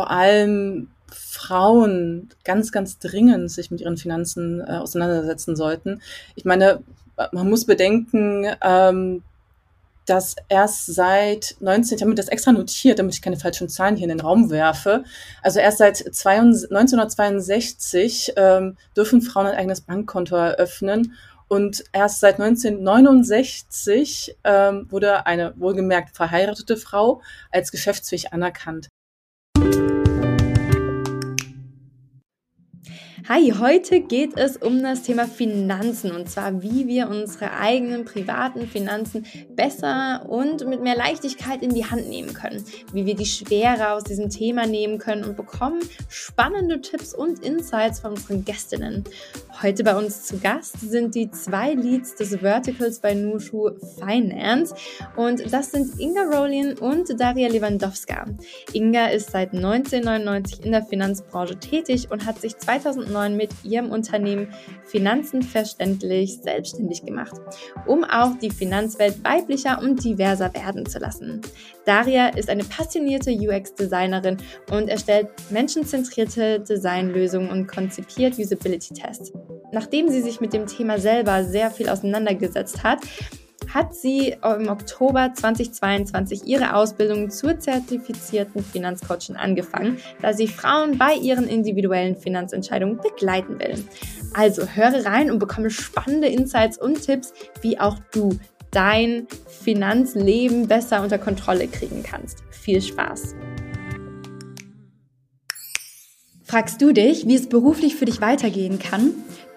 [0.00, 6.00] vor allem Frauen ganz, ganz dringend sich mit ihren Finanzen äh, auseinandersetzen sollten.
[6.36, 6.82] Ich meine,
[7.32, 9.22] man muss bedenken, ähm,
[10.06, 13.96] dass erst seit 19, ich habe mir das extra notiert, damit ich keine falschen Zahlen
[13.96, 15.04] hier in den Raum werfe.
[15.42, 21.12] Also erst seit 1962 ähm, dürfen Frauen ein eigenes Bankkonto eröffnen.
[21.46, 27.20] Und erst seit 1969 ähm, wurde eine wohlgemerkt verheiratete Frau
[27.50, 28.88] als geschäftsfähig anerkannt.
[29.60, 29.99] Thank you.
[33.28, 38.66] Hi, heute geht es um das Thema Finanzen und zwar, wie wir unsere eigenen privaten
[38.66, 43.92] Finanzen besser und mit mehr Leichtigkeit in die Hand nehmen können, wie wir die Schwere
[43.92, 49.04] aus diesem Thema nehmen können und bekommen spannende Tipps und Insights von unseren Gästinnen.
[49.62, 54.74] Heute bei uns zu Gast sind die zwei Leads des Verticals bei Nushu Finance
[55.16, 58.24] und das sind Inga Rolin und Daria Lewandowska.
[58.72, 62.56] Inga ist seit 1999 in der Finanzbranche tätig und hat sich
[63.10, 64.48] 2009 mit ihrem Unternehmen
[64.84, 67.34] Finanzen verständlich selbstständig gemacht,
[67.86, 71.40] um auch die Finanzwelt weiblicher und diverser werden zu lassen.
[71.84, 74.36] Daria ist eine passionierte UX-Designerin
[74.70, 79.32] und erstellt menschenzentrierte Designlösungen und konzipiert Usability-Tests.
[79.72, 83.00] Nachdem sie sich mit dem Thema selber sehr viel auseinandergesetzt hat,
[83.72, 91.14] hat sie im Oktober 2022 ihre Ausbildung zur zertifizierten Finanzcoachin angefangen, da sie Frauen bei
[91.14, 93.84] ihren individuellen Finanzentscheidungen begleiten will.
[94.34, 98.38] Also höre rein und bekomme spannende Insights und Tipps, wie auch du
[98.70, 102.42] dein Finanzleben besser unter Kontrolle kriegen kannst.
[102.50, 103.34] Viel Spaß!
[106.50, 109.12] Fragst du dich, wie es beruflich für dich weitergehen kann?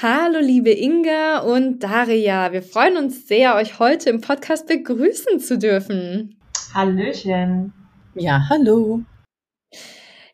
[0.00, 5.58] Hallo liebe Inga und Daria, wir freuen uns sehr, euch heute im Podcast begrüßen zu
[5.58, 6.34] dürfen.
[6.74, 7.74] Hallöchen.
[8.14, 9.02] Ja, hallo.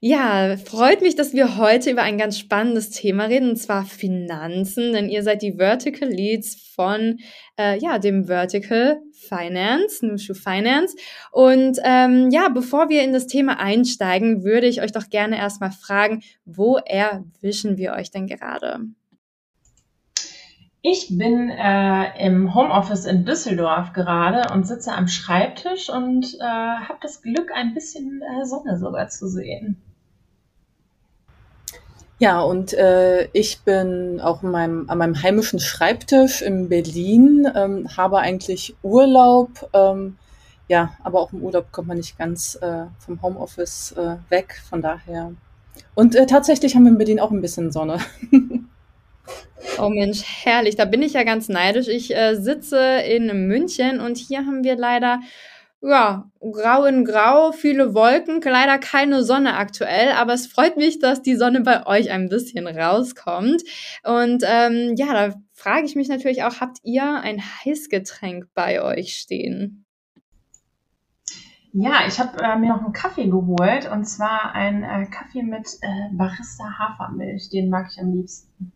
[0.00, 4.92] Ja, freut mich, dass wir heute über ein ganz spannendes Thema reden, und zwar Finanzen,
[4.92, 7.19] denn ihr seid die Vertical Leads von
[7.58, 10.96] äh, ja, dem Vertical Finance, Nushu Finance.
[11.32, 15.72] Und ähm, ja, bevor wir in das Thema einsteigen, würde ich euch doch gerne erstmal
[15.72, 18.78] fragen, wo erwischen wir euch denn gerade?
[20.81, 26.99] Ich bin äh, im Homeoffice in Düsseldorf gerade und sitze am Schreibtisch und äh, habe
[27.03, 29.83] das Glück, ein bisschen äh, Sonne sogar zu sehen.
[32.21, 37.88] Ja, und äh, ich bin auch in meinem, an meinem heimischen Schreibtisch in Berlin, ähm,
[37.97, 39.69] habe eigentlich Urlaub.
[39.72, 40.17] Ähm,
[40.69, 44.81] ja, aber auch im Urlaub kommt man nicht ganz äh, vom Homeoffice äh, weg, von
[44.81, 45.32] daher.
[45.94, 47.99] Und tatsächlich haben wir in Berlin auch ein bisschen Sonne.
[49.78, 50.76] Oh Mensch, herrlich.
[50.76, 51.88] Da bin ich ja ganz neidisch.
[51.88, 55.20] Ich äh, sitze in München und hier haben wir leider
[55.80, 61.22] ja, grau in grau, viele Wolken, leider keine Sonne aktuell, aber es freut mich, dass
[61.22, 63.62] die Sonne bei euch ein bisschen rauskommt.
[64.02, 69.19] Und ähm, ja, da frage ich mich natürlich auch, habt ihr ein Heißgetränk bei euch
[69.19, 69.84] stehen?
[71.72, 75.69] Ja, ich habe äh, mir noch einen Kaffee geholt und zwar einen äh, Kaffee mit
[75.82, 77.50] äh, Barista Hafermilch.
[77.50, 78.72] Den mag ich am liebsten.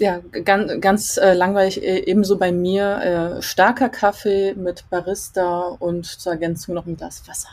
[0.00, 3.36] Ja, ganz, ganz äh, langweilig äh, ebenso bei mir.
[3.38, 7.50] Äh, starker Kaffee mit Barista und zur Ergänzung noch ein Glas Wasser.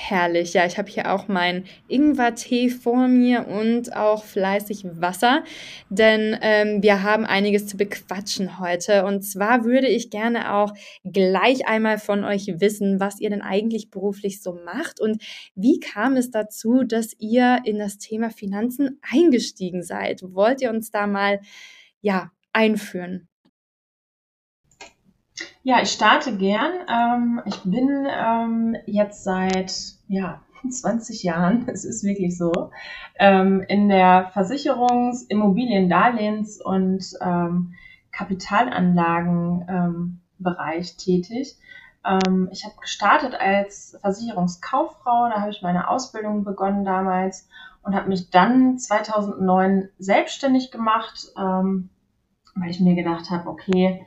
[0.00, 0.54] Herrlich.
[0.54, 5.42] Ja, ich habe hier auch meinen Ingwer-Tee vor mir und auch fleißig Wasser,
[5.90, 9.04] denn ähm, wir haben einiges zu bequatschen heute.
[9.04, 10.72] Und zwar würde ich gerne auch
[11.04, 15.20] gleich einmal von euch wissen, was ihr denn eigentlich beruflich so macht und
[15.56, 20.22] wie kam es dazu, dass ihr in das Thema Finanzen eingestiegen seid?
[20.22, 21.40] Wollt ihr uns da mal
[22.00, 23.28] ja einführen?
[25.62, 26.72] Ja, ich starte gern.
[26.88, 29.72] Ähm, ich bin ähm, jetzt seit
[30.08, 32.70] ja, 20 Jahren, es ist wirklich so,
[33.18, 37.74] ähm, in der Versicherungs-, Immobilien-, Darlehens- und ähm,
[38.12, 41.56] Kapitalanlagenbereich ähm, tätig.
[42.04, 47.48] Ähm, ich habe gestartet als Versicherungskauffrau, da habe ich meine Ausbildung begonnen damals
[47.82, 54.04] und habe mich dann 2009 selbstständig gemacht, weil ich mir gedacht habe, okay,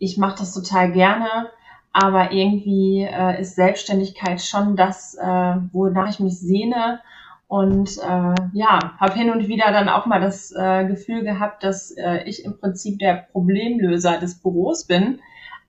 [0.00, 1.50] ich mache das total gerne,
[1.92, 7.00] aber irgendwie äh, ist Selbstständigkeit schon das, äh, wonach ich mich sehne.
[7.48, 11.90] Und äh, ja, habe hin und wieder dann auch mal das äh, Gefühl gehabt, dass
[11.90, 15.20] äh, ich im Prinzip der Problemlöser des Büros bin,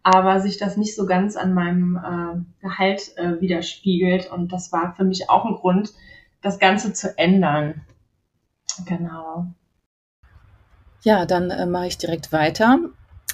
[0.03, 4.31] aber sich das nicht so ganz an meinem äh, Gehalt äh, widerspiegelt.
[4.31, 5.91] Und das war für mich auch ein Grund,
[6.41, 7.81] das Ganze zu ändern.
[8.85, 9.47] Genau.
[11.01, 12.79] Ja, dann äh, mache ich direkt weiter.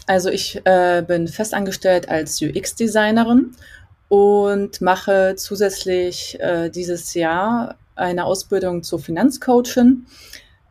[0.07, 3.51] Also ich äh, bin festangestellt als UX-Designerin
[4.07, 10.06] und mache zusätzlich äh, dieses Jahr eine Ausbildung zur Finanzcoachin.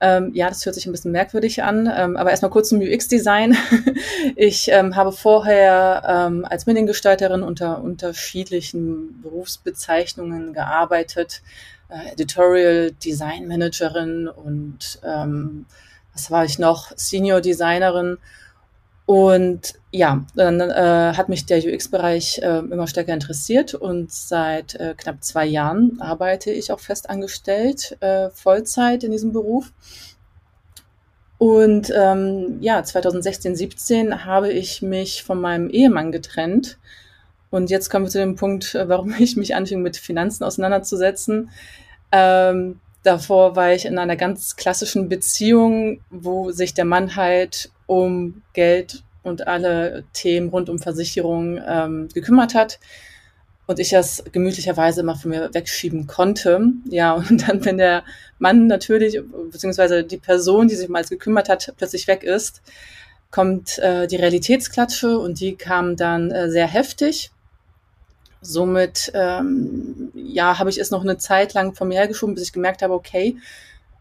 [0.01, 3.57] Ähm, ja, das hört sich ein bisschen merkwürdig an, ähm, aber erstmal kurz zum UX-Design.
[4.37, 11.43] ich ähm, habe vorher ähm, als Mediengestalterin unter unterschiedlichen Berufsbezeichnungen gearbeitet,
[11.91, 15.67] äh, Editorial Design Managerin und ähm,
[16.15, 18.17] was war ich noch, Senior Designerin
[19.07, 24.95] und ja, dann äh, hat mich der UX-Bereich äh, immer stärker interessiert und seit äh,
[24.97, 29.73] knapp zwei Jahren arbeite ich auch fest angestellt, äh, Vollzeit in diesem Beruf.
[31.39, 36.79] Und ähm, ja, 2016, 17 habe ich mich von meinem Ehemann getrennt.
[37.51, 41.51] Und jetzt kommen wir zu dem Punkt, äh, warum ich mich anfing, mit Finanzen auseinanderzusetzen.
[42.11, 48.43] Ähm, davor war ich in einer ganz klassischen Beziehung, wo sich der Mann halt um
[48.53, 52.79] Geld und alle Themen rund um Versicherung ähm, gekümmert hat
[53.67, 56.61] und ich das gemütlicherweise immer von mir wegschieben konnte.
[56.89, 58.05] Ja, und dann, wenn der
[58.39, 62.63] Mann natürlich, beziehungsweise die Person, die sich mal gekümmert hat, plötzlich weg ist,
[63.31, 67.31] kommt äh, die Realitätsklatsche und die kam dann äh, sehr heftig.
[68.41, 72.53] Somit ähm, ja, habe ich es noch eine Zeit lang von mir hergeschoben, bis ich
[72.53, 73.37] gemerkt habe, okay,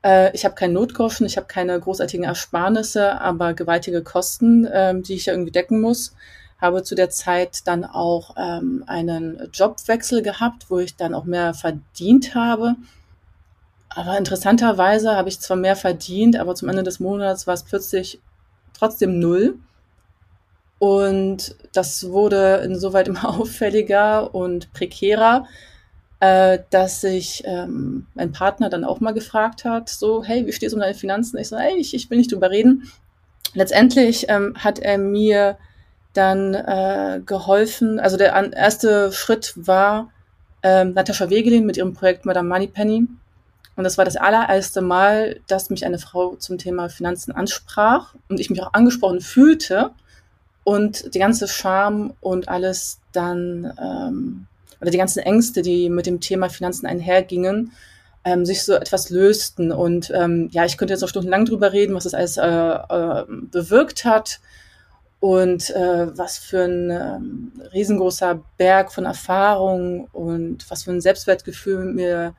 [0.06, 5.16] äh, ich habe keinen Notgroschen, ich habe keine großartigen Ersparnisse, aber gewaltige Kosten, ähm, die
[5.16, 6.14] ich ja irgendwie decken muss.
[6.62, 11.54] Habe zu der Zeit dann auch ähm, einen Jobwechsel gehabt, wo ich dann auch mehr
[11.54, 12.76] verdient habe.
[13.90, 18.22] Aber interessanterweise habe ich zwar mehr verdient, aber zum Ende des Monats war es plötzlich
[18.78, 19.58] trotzdem null.
[20.78, 25.48] Und das wurde insoweit immer auffälliger und prekärer,
[26.26, 30.74] äh, dass sich ähm, mein Partner dann auch mal gefragt hat, so, hey, wie stehst
[30.74, 31.38] du um deine Finanzen?
[31.38, 32.90] Ich so, hey, ich, ich will nicht drüber reden.
[33.54, 35.58] Letztendlich ähm, hat er mir
[36.14, 40.10] dann äh, geholfen, also der erste Schritt war
[40.64, 43.08] ähm, Natascha Wegelin mit ihrem Projekt Madame Moneypenny.
[43.76, 48.40] Und das war das allererste Mal, dass mich eine Frau zum Thema Finanzen ansprach und
[48.40, 49.92] ich mich auch angesprochen fühlte
[50.64, 54.48] und die ganze Scham und alles dann ähm,
[54.82, 57.72] oder die ganzen Ängste, die mit dem Thema Finanzen einhergingen,
[58.24, 59.72] ähm, sich so etwas lösten.
[59.72, 63.26] Und ähm, ja, ich könnte jetzt noch stundenlang drüber reden, was das alles äh, äh,
[63.28, 64.40] bewirkt hat
[65.20, 71.86] und äh, was für ein ähm, riesengroßer Berg von Erfahrung und was für ein Selbstwertgefühl
[71.86, 72.36] mir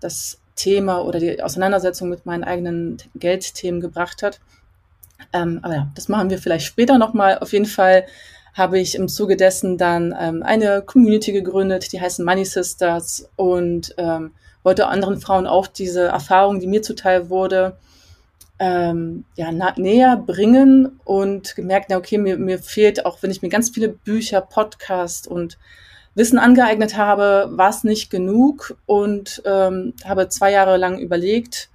[0.00, 4.40] das Thema oder die Auseinandersetzung mit meinen eigenen Geldthemen gebracht hat.
[5.32, 7.38] Ähm, aber ja, das machen wir vielleicht später nochmal.
[7.38, 8.06] Auf jeden Fall
[8.58, 13.94] habe ich im Zuge dessen dann ähm, eine Community gegründet, die heißt Money Sisters und
[13.96, 14.32] ähm,
[14.64, 17.76] wollte anderen Frauen auch diese Erfahrung, die mir zuteil wurde,
[18.58, 23.48] ähm, ja, näher bringen und gemerkt, na okay, mir, mir fehlt, auch wenn ich mir
[23.48, 25.58] ganz viele Bücher, Podcasts und
[26.16, 31.70] Wissen angeeignet habe, war es nicht genug und ähm, habe zwei Jahre lang überlegt,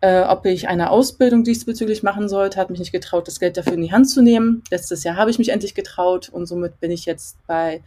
[0.00, 3.74] äh, ob ich eine Ausbildung diesbezüglich machen sollte, hat mich nicht getraut, das Geld dafür
[3.74, 4.62] in die Hand zu nehmen.
[4.70, 7.82] Letztes Jahr habe ich mich endlich getraut und somit bin ich jetzt bei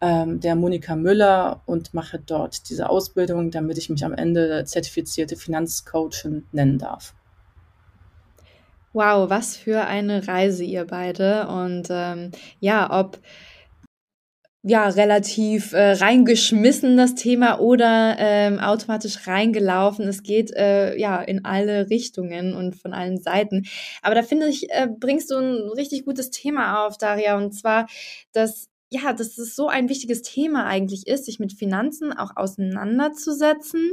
[0.00, 5.36] ähm, der Monika Müller und mache dort diese Ausbildung, damit ich mich am Ende zertifizierte
[5.36, 7.14] Finanzcoachin nennen darf.
[8.92, 11.46] Wow, was für eine Reise ihr beide.
[11.46, 13.18] Und ähm, ja, ob
[14.62, 20.06] ja, relativ äh, reingeschmissen, das Thema, oder ähm, automatisch reingelaufen.
[20.06, 23.64] Es geht äh, ja in alle Richtungen und von allen Seiten.
[24.02, 27.86] Aber da finde ich, äh, bringst du ein richtig gutes Thema auf, Daria, und zwar,
[28.32, 33.92] dass ja, dass es so ein wichtiges Thema eigentlich ist, sich mit Finanzen auch auseinanderzusetzen.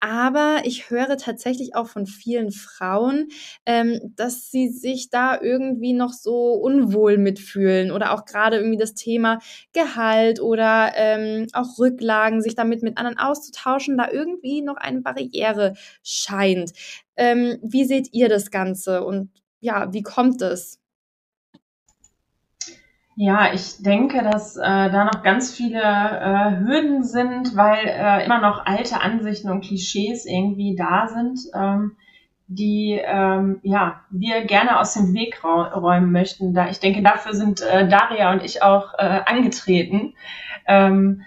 [0.00, 3.28] Aber ich höre tatsächlich auch von vielen Frauen,
[3.64, 8.92] ähm, dass sie sich da irgendwie noch so unwohl mitfühlen oder auch gerade irgendwie das
[8.94, 9.38] Thema
[9.72, 15.74] Gehalt oder ähm, auch Rücklagen, sich damit mit anderen auszutauschen, da irgendwie noch eine Barriere
[16.02, 16.72] scheint.
[17.16, 20.78] Ähm, wie seht ihr das Ganze und ja, wie kommt es?
[23.18, 28.42] Ja, ich denke, dass äh, da noch ganz viele äh, Hürden sind, weil äh, immer
[28.42, 31.96] noch alte Ansichten und Klischees irgendwie da sind, ähm,
[32.46, 36.52] die ähm, ja wir gerne aus dem Weg räumen möchten.
[36.52, 40.12] Da ich denke, dafür sind äh, Daria und ich auch äh, angetreten.
[40.66, 41.22] Ähm,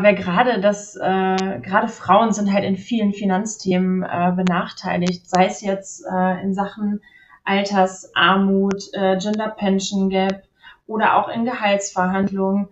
[0.00, 5.60] weil gerade das äh, gerade Frauen sind halt in vielen Finanzthemen äh, benachteiligt, sei es
[5.60, 7.00] jetzt äh, in Sachen
[7.44, 10.42] Altersarmut, äh, Gender Pension Gap
[10.86, 12.68] oder auch in Gehaltsverhandlungen.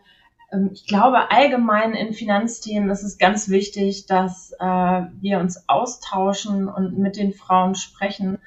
[0.52, 4.64] Ähm, ich glaube, allgemein in Finanzthemen ist es ganz wichtig, dass äh,
[5.20, 8.38] wir uns austauschen und mit den Frauen sprechen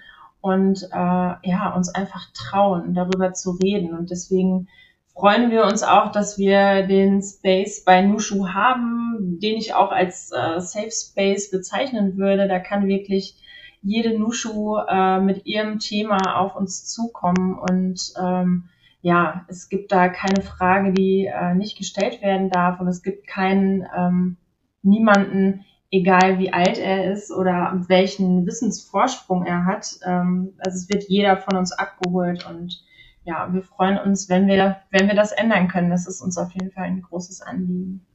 [0.41, 3.97] und äh, ja, uns einfach trauen, darüber zu reden.
[3.97, 4.67] Und deswegen
[5.13, 10.31] freuen wir uns auch, dass wir den Space bei Nushu haben, den ich auch als
[10.31, 12.47] äh, Safe Space bezeichnen würde.
[12.47, 13.37] Da kann wirklich
[13.81, 18.69] jede Nushu äh, mit ihrem Thema auf uns zukommen und ähm,
[19.03, 23.27] ja, es gibt da keine Frage, die äh, nicht gestellt werden darf und es gibt
[23.27, 24.37] keinen ähm,
[24.81, 29.87] niemanden, egal wie alt er ist oder welchen Wissensvorsprung er hat.
[30.05, 32.81] Ähm, also es wird jeder von uns abgeholt und
[33.25, 35.89] ja, wir freuen uns, wenn wir, wenn wir das ändern können.
[35.89, 38.05] Das ist uns auf jeden Fall ein großes Anliegen.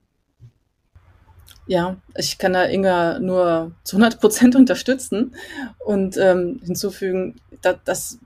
[1.67, 5.35] Ja, ich kann da Inga nur zu 100 Prozent unterstützen
[5.85, 8.19] und ähm, hinzufügen, dass, dass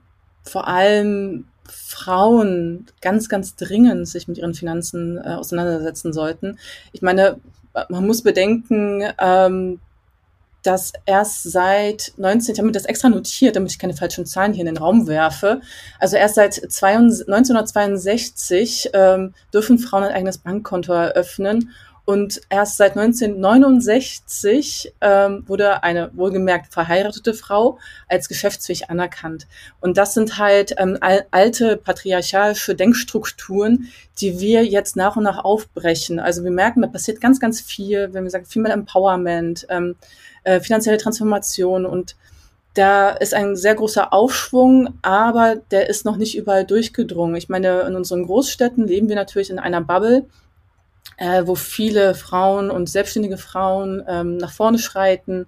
[0.43, 6.59] vor allem Frauen ganz, ganz dringend sich mit ihren Finanzen äh, auseinandersetzen sollten.
[6.91, 7.39] Ich meine,
[7.89, 9.79] man muss bedenken, ähm,
[10.63, 14.53] dass erst seit 19, ich habe mir das extra notiert, damit ich keine falschen Zahlen
[14.53, 15.59] hier in den Raum werfe.
[15.99, 21.71] Also erst seit 1962 ähm, dürfen Frauen ein eigenes Bankkonto eröffnen
[22.05, 27.79] und erst seit 1969 ähm, wurde eine wohlgemerkt verheiratete Frau
[28.09, 29.47] als geschäftsfähig anerkannt.
[29.79, 30.97] Und das sind halt ähm,
[31.31, 33.87] alte patriarchalische Denkstrukturen,
[34.19, 36.19] die wir jetzt nach und nach aufbrechen.
[36.19, 39.95] Also wir merken, da passiert ganz, ganz viel, wenn wir sagen, Female Empowerment, ähm,
[40.43, 42.17] äh, finanzielle Transformation und
[42.73, 47.35] da ist ein sehr großer Aufschwung, aber der ist noch nicht überall durchgedrungen.
[47.35, 50.25] Ich meine, in unseren Großstädten leben wir natürlich in einer Bubble,
[51.17, 55.45] äh, wo viele Frauen und selbstständige Frauen ähm, nach vorne schreiten,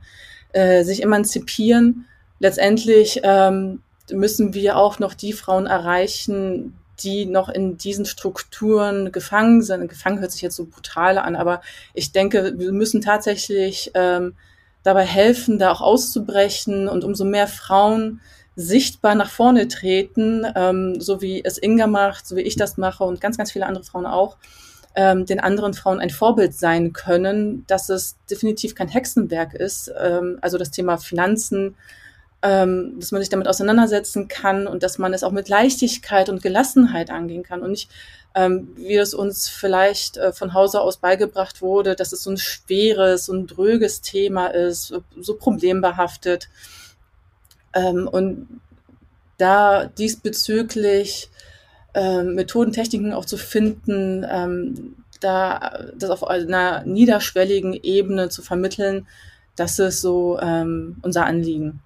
[0.53, 2.05] äh, sich emanzipieren.
[2.39, 3.81] Letztendlich ähm,
[4.11, 9.89] müssen wir auch noch die Frauen erreichen, die noch in diesen Strukturen gefangen sind.
[9.89, 11.61] Gefangen hört sich jetzt so brutal an, aber
[11.93, 14.35] ich denke, wir müssen tatsächlich ähm,
[14.83, 18.21] dabei helfen, da auch auszubrechen und umso mehr Frauen
[18.55, 23.03] sichtbar nach vorne treten, ähm, so wie es Inga macht, so wie ich das mache
[23.03, 24.37] und ganz, ganz viele andere Frauen auch,
[24.95, 29.91] ähm, den anderen Frauen ein Vorbild sein können, dass es definitiv kein Hexenwerk ist.
[29.99, 31.75] Ähm, also das Thema Finanzen,
[32.41, 36.41] ähm, dass man sich damit auseinandersetzen kann und dass man es auch mit Leichtigkeit und
[36.41, 37.89] Gelassenheit angehen kann und nicht,
[38.35, 42.37] ähm, wie es uns vielleicht äh, von Hause aus beigebracht wurde, dass es so ein
[42.37, 46.49] schweres, ein dröges Thema ist, so problembehaftet.
[47.73, 48.61] Ähm, und
[49.37, 51.29] da diesbezüglich
[51.95, 59.07] ähm, Methoden, Techniken auch zu finden, ähm, da das auf einer niederschwelligen Ebene zu vermitteln,
[59.55, 61.79] das ist so ähm, unser Anliegen.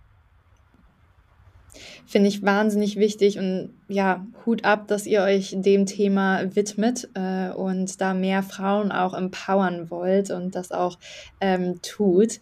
[2.08, 7.50] Finde ich wahnsinnig wichtig und ja, Hut ab, dass ihr euch dem Thema widmet äh,
[7.50, 10.98] und da mehr Frauen auch empowern wollt und das auch
[11.40, 12.40] ähm, tut.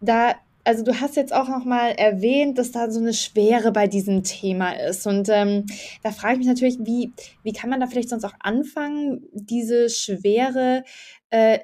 [0.00, 0.32] Da
[0.64, 4.22] also du hast jetzt auch noch mal erwähnt, dass da so eine Schwere bei diesem
[4.22, 5.06] Thema ist.
[5.06, 5.66] Und ähm,
[6.02, 9.88] da frage ich mich natürlich, wie, wie kann man da vielleicht sonst auch anfangen, diese
[9.90, 10.84] Schwere
[11.30, 11.58] äh,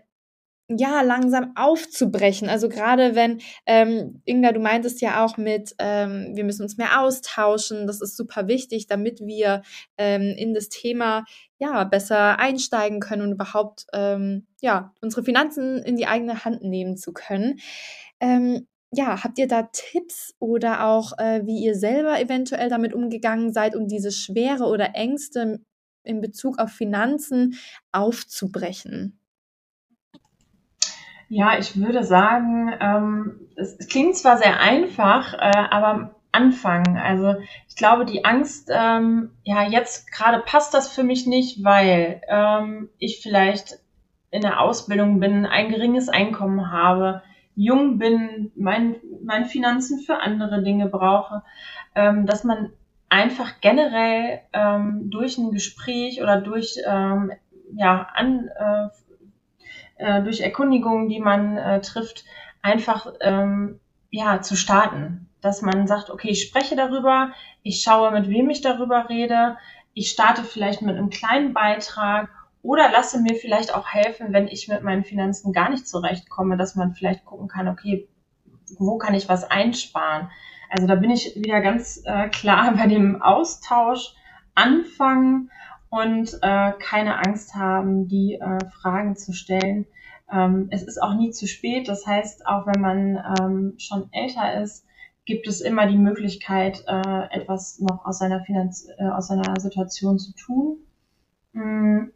[0.79, 2.49] ja, langsam aufzubrechen.
[2.49, 7.01] Also gerade wenn, ähm, Inga, du meintest ja auch mit, ähm, wir müssen uns mehr
[7.01, 9.63] austauschen, das ist super wichtig, damit wir
[9.99, 11.25] ähm, in das Thema
[11.59, 16.97] ja besser einsteigen können und überhaupt ähm, ja unsere Finanzen in die eigene Hand nehmen
[16.97, 17.59] zu können.
[18.21, 23.53] Ähm, ja, habt ihr da Tipps oder auch, äh, wie ihr selber eventuell damit umgegangen
[23.53, 25.61] seid, um diese Schwere oder Ängste
[26.03, 27.57] in Bezug auf Finanzen
[27.93, 29.19] aufzubrechen?
[31.29, 36.97] Ja, ich würde sagen, ähm, es, klingt zwar sehr einfach, äh, aber anfangen.
[36.97, 37.37] Also
[37.69, 42.89] ich glaube, die Angst, ähm, ja, jetzt gerade passt das für mich nicht, weil ähm,
[42.99, 43.79] ich vielleicht
[44.33, 47.23] in der Ausbildung bin, ein geringes Einkommen habe,
[47.55, 51.43] jung bin, mein, meine Finanzen für andere Dinge brauche,
[51.95, 52.73] ähm, dass man
[53.09, 57.33] einfach generell ähm, durch ein Gespräch oder durch ähm,
[57.75, 58.89] ja an äh,
[59.97, 62.25] äh, durch Erkundigungen, die man äh, trifft,
[62.63, 63.81] einfach ähm,
[64.11, 68.61] ja zu starten, dass man sagt, okay, ich spreche darüber, ich schaue, mit wem ich
[68.61, 69.57] darüber rede,
[69.93, 72.31] ich starte vielleicht mit einem kleinen Beitrag
[72.63, 76.75] oder lasse mir vielleicht auch helfen, wenn ich mit meinen Finanzen gar nicht zurechtkomme, dass
[76.75, 78.09] man vielleicht gucken kann, okay,
[78.79, 80.31] wo kann ich was einsparen?
[80.69, 84.15] Also da bin ich wieder ganz äh, klar bei dem Austausch
[84.55, 85.51] anfangen
[85.89, 89.87] und äh, keine Angst haben, die äh, Fragen zu stellen.
[90.31, 91.89] Ähm, es ist auch nie zu spät.
[91.89, 94.87] Das heißt, auch wenn man ähm, schon älter ist,
[95.25, 100.19] gibt es immer die Möglichkeit, äh, etwas noch aus seiner, Finanz äh, aus seiner Situation
[100.19, 100.79] zu tun.
[101.53, 102.13] Mhm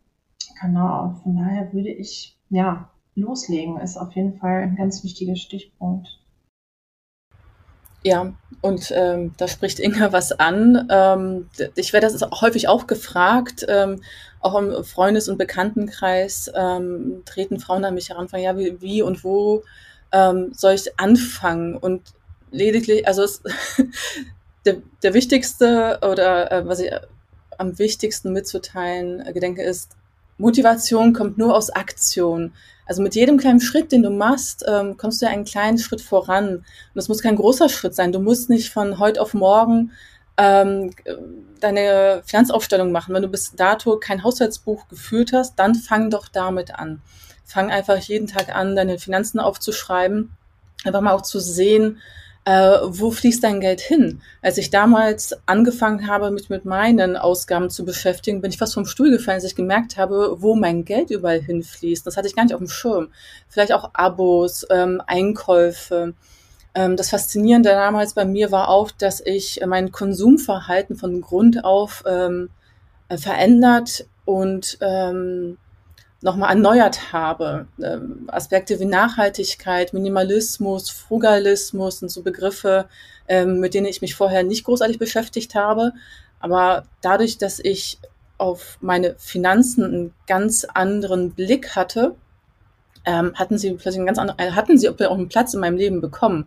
[0.60, 6.08] Genau, von daher würde ich ja loslegen, ist auf jeden Fall ein ganz wichtiger Stichpunkt.
[8.02, 10.88] Ja, und ähm, da spricht Inga was an.
[10.90, 14.02] Ähm, ich werde das häufig auch gefragt, ähm,
[14.40, 19.00] auch im Freundes- und Bekanntenkreis ähm, treten Frauen an mich heran, fragen, ja, wie, wie
[19.00, 19.62] und wo
[20.12, 21.78] ähm, soll ich anfangen?
[21.78, 22.02] Und
[22.50, 23.42] lediglich, also es,
[24.66, 26.92] der, der wichtigste oder äh, was ich
[27.56, 29.96] am wichtigsten mitzuteilen äh, gedenke, ist,
[30.38, 32.52] Motivation kommt nur aus Aktion.
[32.86, 36.00] Also mit jedem kleinen Schritt, den du machst, ähm, kommst du ja einen kleinen Schritt
[36.00, 36.56] voran.
[36.56, 36.64] Und
[36.94, 38.12] das muss kein großer Schritt sein.
[38.12, 39.92] Du musst nicht von heute auf morgen
[40.36, 40.90] ähm,
[41.60, 43.14] deine Finanzaufstellung machen.
[43.14, 47.00] Wenn du bis dato kein Haushaltsbuch geführt hast, dann fang doch damit an.
[47.44, 50.36] Fang einfach jeden Tag an, deine Finanzen aufzuschreiben.
[50.84, 52.00] Einfach mal auch zu sehen,
[52.44, 54.20] äh, wo fließt dein Geld hin?
[54.42, 58.84] Als ich damals angefangen habe, mich mit meinen Ausgaben zu beschäftigen, bin ich fast vom
[58.84, 62.06] Stuhl gefallen, als ich gemerkt habe, wo mein Geld überall hinfließt.
[62.06, 63.08] Das hatte ich gar nicht auf dem Schirm.
[63.48, 66.12] Vielleicht auch Abos, ähm, Einkäufe.
[66.74, 72.04] Ähm, das Faszinierende damals bei mir war auch, dass ich mein Konsumverhalten von Grund auf
[72.06, 72.50] ähm,
[73.08, 75.56] äh, verändert und ähm,
[76.24, 77.66] nochmal erneuert habe.
[77.80, 82.86] Ähm, Aspekte wie Nachhaltigkeit, Minimalismus, Frugalismus sind so Begriffe,
[83.28, 85.92] ähm, mit denen ich mich vorher nicht großartig beschäftigt habe.
[86.40, 87.98] Aber dadurch, dass ich
[88.38, 92.14] auf meine Finanzen einen ganz anderen Blick hatte,
[93.04, 95.76] ähm, hatten sie plötzlich einen ganz anderen, äh, hatten sie auch einen Platz in meinem
[95.76, 96.46] Leben bekommen.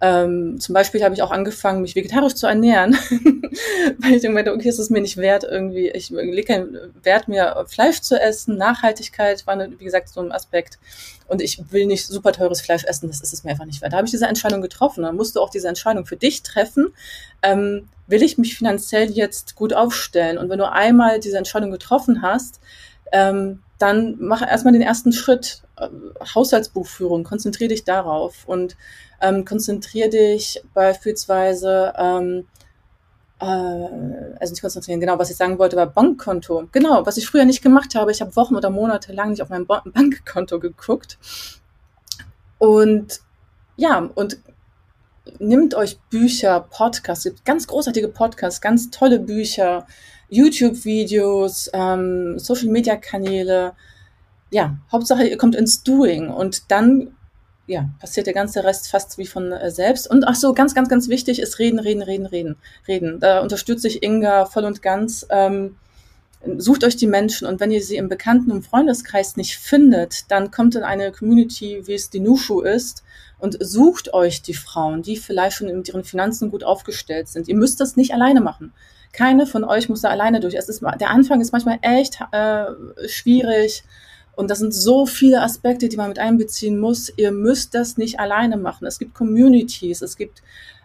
[0.00, 2.92] Ähm, zum Beispiel habe ich auch angefangen, mich vegetarisch zu ernähren,
[3.98, 7.64] weil ich gedacht okay, es ist mir nicht wert, irgendwie, ich lege keinen Wert mehr,
[7.66, 8.56] Fleisch zu essen.
[8.56, 10.78] Nachhaltigkeit war, wie gesagt, so ein Aspekt.
[11.26, 13.92] Und ich will nicht super teures Fleisch essen, das ist es mir einfach nicht wert.
[13.92, 15.02] Da habe ich diese Entscheidung getroffen.
[15.02, 16.94] Dann musst du auch diese Entscheidung für dich treffen.
[17.42, 20.38] Ähm, will ich mich finanziell jetzt gut aufstellen?
[20.38, 22.60] Und wenn du einmal diese Entscheidung getroffen hast,
[23.12, 25.88] ähm, dann mach erstmal den ersten Schritt, äh,
[26.34, 28.76] Haushaltsbuchführung, konzentriere dich darauf und
[29.20, 32.46] ähm, konzentriere dich beispielsweise, ähm,
[33.40, 36.68] äh, also nicht konzentrieren, genau, was ich sagen wollte, war Bankkonto.
[36.72, 38.10] Genau, was ich früher nicht gemacht habe.
[38.10, 41.18] Ich habe Wochen oder Monate lang nicht auf mein Bankkonto geguckt.
[42.58, 43.20] Und
[43.76, 44.38] ja, und
[45.38, 49.86] nimmt euch Bücher, Podcasts, gibt ganz großartige Podcasts, ganz tolle Bücher,
[50.28, 53.72] YouTube-Videos, ähm, Social-Media-Kanäle.
[54.50, 57.14] Ja, Hauptsache, ihr kommt ins Doing und dann
[57.66, 60.10] ja, passiert der ganze Rest fast wie von äh, selbst.
[60.10, 62.56] Und ach so, ganz, ganz, ganz wichtig ist reden, reden, reden, reden,
[62.88, 63.20] reden.
[63.20, 65.26] Da unterstütze ich Inga voll und ganz.
[65.28, 65.76] Ähm,
[66.56, 70.50] sucht euch die Menschen und wenn ihr sie im Bekannten- und Freundeskreis nicht findet, dann
[70.50, 73.02] kommt in eine Community, wie es die Nushu ist,
[73.38, 77.48] und sucht euch die Frauen, die vielleicht schon mit ihren Finanzen gut aufgestellt sind.
[77.48, 78.72] Ihr müsst das nicht alleine machen.
[79.12, 80.54] Keine von euch muss da alleine durch.
[80.54, 82.66] Es ist, der Anfang ist manchmal echt äh,
[83.08, 83.84] schwierig
[84.36, 87.12] und das sind so viele Aspekte, die man mit einbeziehen muss.
[87.16, 88.86] Ihr müsst das nicht alleine machen.
[88.86, 90.42] Es gibt Communities, es gibt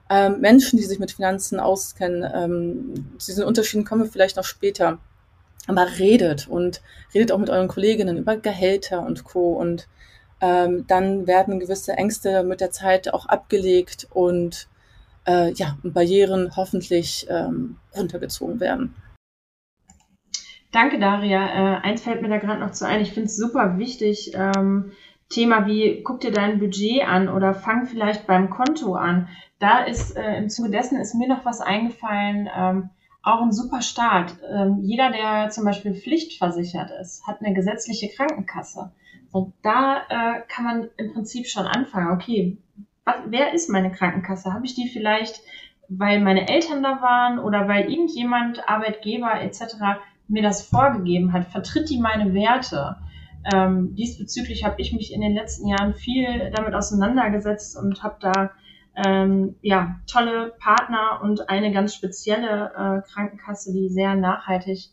[0.10, 2.30] ähm, Menschen, die sich mit Finanzen auskennen.
[2.34, 5.00] Ähm, zu diesen Unterschieden kommen wir vielleicht noch später.
[5.68, 6.82] Aber redet und
[7.14, 9.54] redet auch mit euren Kolleginnen über Gehälter und Co.
[9.54, 9.88] Und
[10.42, 14.68] ähm, dann werden gewisse Ängste mit der Zeit auch abgelegt und
[15.26, 18.96] äh, ja, Barrieren hoffentlich ähm, runtergezogen werden.
[20.72, 21.46] Danke, Daria.
[21.46, 23.02] Äh, eins fällt mir da gerade noch zu ein.
[23.02, 24.92] Ich finde es super wichtig, ähm,
[25.30, 29.30] Thema wie guck dir dein Budget an oder fang vielleicht beim Konto an.
[29.60, 32.90] Da ist äh, im Zuge dessen ist mir noch was eingefallen, ähm,
[33.24, 34.36] auch ein super Start.
[34.48, 38.92] Ähm, jeder, der zum Beispiel pflichtversichert ist, hat eine gesetzliche Krankenkasse.
[39.32, 42.12] Und da äh, kann man im Prinzip schon anfangen.
[42.12, 42.58] Okay,
[43.06, 44.54] was, wer ist meine Krankenkasse?
[44.54, 45.42] Habe ich die vielleicht,
[45.88, 49.76] weil meine Eltern da waren oder weil irgendjemand, Arbeitgeber etc.
[50.28, 51.48] mir das vorgegeben hat?
[51.48, 52.98] Vertritt die meine Werte?
[53.54, 58.52] Ähm, diesbezüglich habe ich mich in den letzten Jahren viel damit auseinandergesetzt und habe da
[58.96, 64.90] ähm, ja, tolle Partner und eine ganz spezielle äh, Krankenkasse, die sehr nachhaltig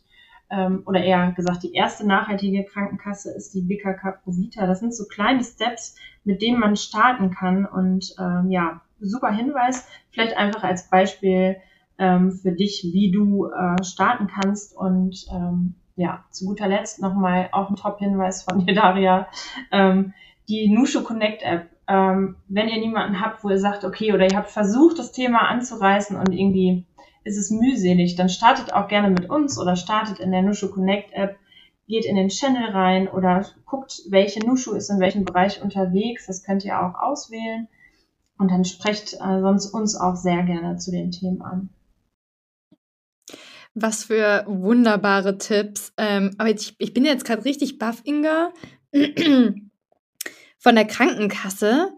[0.49, 4.67] ähm, oder eher gesagt, die erste nachhaltige Krankenkasse ist die BKK Provita.
[4.67, 9.87] Das sind so kleine Steps, mit denen man starten kann und ähm, ja, super Hinweis,
[10.11, 11.57] vielleicht einfach als Beispiel
[11.97, 17.49] ähm, für dich, wie du äh, starten kannst und ähm, ja, zu guter Letzt nochmal
[17.51, 19.27] auch ein Top-Hinweis von dir, Daria.
[19.71, 20.13] Ähm,
[20.49, 24.37] die Nushu Connect App ähm, wenn ihr niemanden habt, wo ihr sagt, okay, oder ihr
[24.37, 26.85] habt versucht, das Thema anzureißen und irgendwie
[27.25, 31.11] ist es mühselig, dann startet auch gerne mit uns oder startet in der Nushu Connect
[31.11, 31.37] App,
[31.89, 36.27] geht in den Channel rein oder guckt, welche Nushu ist in welchem Bereich unterwegs.
[36.27, 37.67] Das könnt ihr auch auswählen.
[38.37, 41.69] Und dann sprecht äh, sonst uns auch sehr gerne zu den Themen an.
[43.73, 45.91] Was für wunderbare Tipps.
[45.97, 48.53] Ähm, aber ich, ich bin jetzt gerade richtig baff, Inga
[50.61, 51.91] von der Krankenkasse.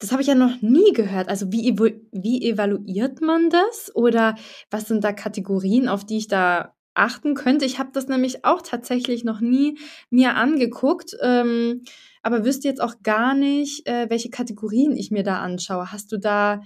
[0.00, 1.28] Das habe ich ja noch nie gehört.
[1.28, 1.78] Also wie,
[2.12, 3.94] wie evaluiert man das?
[3.94, 4.34] Oder
[4.70, 7.64] was sind da Kategorien, auf die ich da achten könnte?
[7.64, 9.78] Ich habe das nämlich auch tatsächlich noch nie
[10.10, 11.84] mir angeguckt, ähm,
[12.22, 15.92] aber wüsste jetzt auch gar nicht, äh, welche Kategorien ich mir da anschaue.
[15.92, 16.62] Hast du da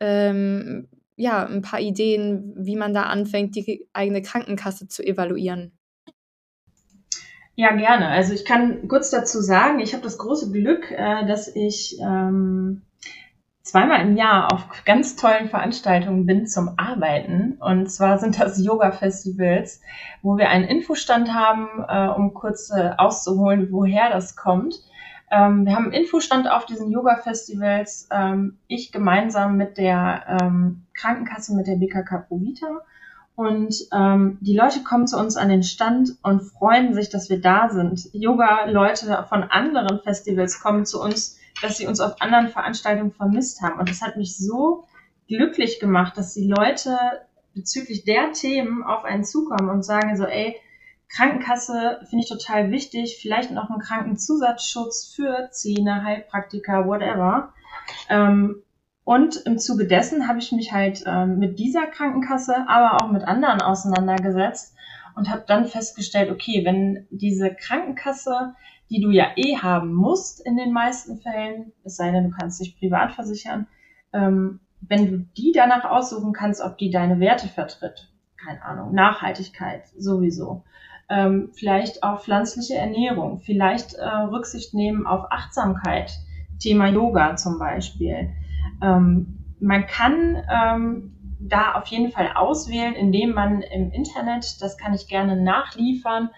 [0.00, 5.76] ähm, ja ein paar Ideen, wie man da anfängt, die eigene Krankenkasse zu evaluieren?
[7.56, 8.08] Ja, gerne.
[8.08, 12.82] Also ich kann kurz dazu sagen, ich habe das große Glück, äh, dass ich ähm,
[13.62, 17.56] zweimal im Jahr auf ganz tollen Veranstaltungen bin zum Arbeiten.
[17.60, 19.80] Und zwar sind das Yoga-Festivals,
[20.22, 24.74] wo wir einen Infostand haben, äh, um kurz äh, auszuholen, woher das kommt.
[25.30, 31.54] Ähm, wir haben einen Infostand auf diesen Yoga-Festivals, ähm, ich gemeinsam mit der ähm, Krankenkasse,
[31.54, 32.82] mit der BKK Provita
[33.36, 37.40] und ähm, die Leute kommen zu uns an den Stand und freuen sich, dass wir
[37.40, 38.08] da sind.
[38.12, 43.80] Yoga-Leute von anderen Festivals kommen zu uns, dass sie uns auf anderen Veranstaltungen vermisst haben.
[43.80, 44.84] Und das hat mich so
[45.26, 46.96] glücklich gemacht, dass die Leute
[47.54, 50.56] bezüglich der Themen auf einen zukommen und sagen so, ey,
[51.08, 57.52] Krankenkasse finde ich total wichtig, vielleicht noch einen Krankenzusatzschutz für Zähne, Heilpraktiker, whatever.
[58.08, 58.62] Ähm,
[59.04, 63.24] und im Zuge dessen habe ich mich halt ähm, mit dieser Krankenkasse, aber auch mit
[63.24, 64.74] anderen auseinandergesetzt
[65.14, 68.54] und habe dann festgestellt, okay, wenn diese Krankenkasse,
[68.90, 72.60] die du ja eh haben musst in den meisten Fällen, es sei denn, du kannst
[72.60, 73.66] dich privat versichern,
[74.12, 78.10] ähm, wenn du die danach aussuchen kannst, ob die deine Werte vertritt,
[78.42, 80.64] keine Ahnung, Nachhaltigkeit sowieso,
[81.10, 86.10] ähm, vielleicht auch pflanzliche Ernährung, vielleicht äh, Rücksicht nehmen auf Achtsamkeit,
[86.58, 88.30] Thema Yoga zum Beispiel
[88.82, 94.94] ähm, man kann ähm, da auf jeden Fall auswählen, indem man im Internet, das kann
[94.94, 96.30] ich gerne nachliefern,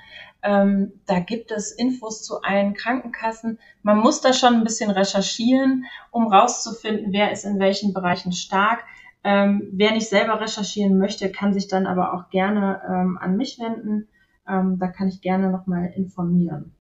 [0.43, 3.59] ähm, da gibt es Infos zu allen Krankenkassen.
[3.83, 8.85] Man muss da schon ein bisschen recherchieren, um rauszufinden, wer ist in welchen Bereichen stark.
[9.25, 13.59] Ähm, wer nicht selber recherchieren möchte, kann sich dann aber auch gerne ähm, an mich
[13.59, 14.07] wenden.
[14.49, 16.76] Ähm, da kann ich gerne nochmal informieren.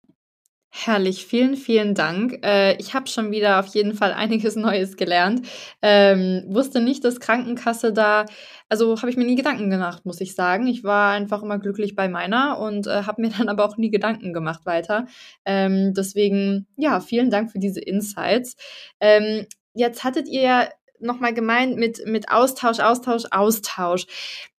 [0.76, 2.44] Herrlich, vielen, vielen Dank.
[2.44, 5.46] Äh, ich habe schon wieder auf jeden Fall einiges Neues gelernt.
[5.82, 8.26] Ähm, wusste nicht, dass Krankenkasse da,
[8.68, 10.66] also habe ich mir nie Gedanken gemacht, muss ich sagen.
[10.66, 13.90] Ich war einfach immer glücklich bei meiner und äh, habe mir dann aber auch nie
[13.90, 15.06] Gedanken gemacht weiter.
[15.44, 18.56] Ähm, deswegen, ja, vielen Dank für diese Insights.
[18.98, 20.68] Ähm, jetzt hattet ihr ja
[21.00, 24.06] nochmal gemeint mit, mit Austausch, Austausch, Austausch.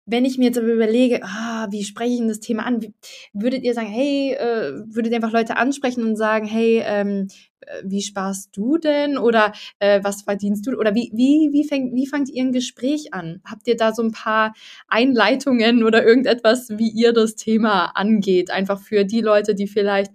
[0.08, 2.80] Wenn ich mir jetzt aber überlege, ah, wie spreche ich denn das Thema an,
[3.32, 7.26] würdet ihr sagen, hey, äh, würdet ihr einfach Leute ansprechen und sagen, hey, ähm,
[7.60, 9.18] äh, wie sparst du denn?
[9.18, 10.76] Oder äh, was verdienst du?
[10.76, 13.40] Oder wie wie wie fängt wie fangt ihr ein Gespräch an?
[13.44, 14.54] Habt ihr da so ein paar
[14.86, 20.12] Einleitungen oder irgendetwas, wie ihr das Thema angeht, einfach für die Leute, die vielleicht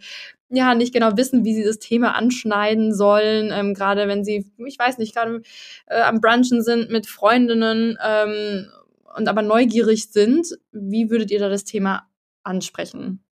[0.55, 4.77] ja nicht genau wissen, wie sie das Thema anschneiden sollen, ähm, gerade wenn sie, ich
[4.77, 5.41] weiß nicht, gerade
[5.87, 8.67] äh, am Brunchen sind mit Freundinnen ähm,
[9.15, 12.07] und aber neugierig sind, wie würdet ihr da das Thema
[12.43, 13.23] ansprechen?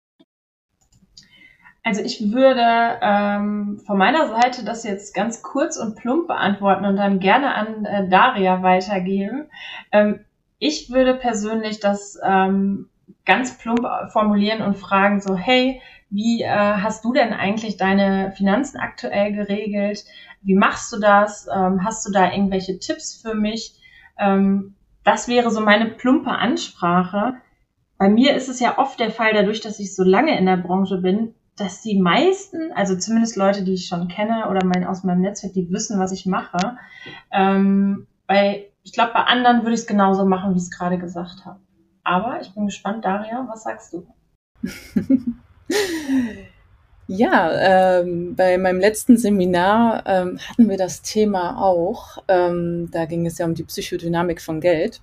[1.83, 6.97] Also ich würde ähm, von meiner Seite das jetzt ganz kurz und plump beantworten und
[6.97, 9.49] dann gerne an äh, Daria weitergeben.
[9.91, 10.19] Ähm,
[10.59, 12.89] ich würde persönlich das ähm,
[13.25, 18.77] ganz plump formulieren und fragen so, hey, wie äh, hast du denn eigentlich deine Finanzen
[18.77, 20.05] aktuell geregelt?
[20.41, 21.47] Wie machst du das?
[21.53, 23.75] Ähm, hast du da irgendwelche Tipps für mich?
[24.17, 27.35] Ähm, das wäre so meine plumpe Ansprache.
[27.97, 30.57] Bei mir ist es ja oft der Fall, dadurch, dass ich so lange in der
[30.57, 35.03] Branche bin, dass die meisten, also zumindest Leute, die ich schon kenne oder mein, aus
[35.03, 36.77] meinem Netzwerk, die wissen, was ich mache.
[37.31, 40.97] Ähm, bei, ich glaube, bei anderen würde ich es genauso machen, wie ich es gerade
[40.97, 41.59] gesagt habe.
[42.09, 44.07] Aber ich bin gespannt, Daria, was sagst du?
[47.11, 52.19] Ja, ähm, bei meinem letzten Seminar ähm, hatten wir das Thema auch.
[52.27, 55.01] Ähm, da ging es ja um die Psychodynamik von Geld.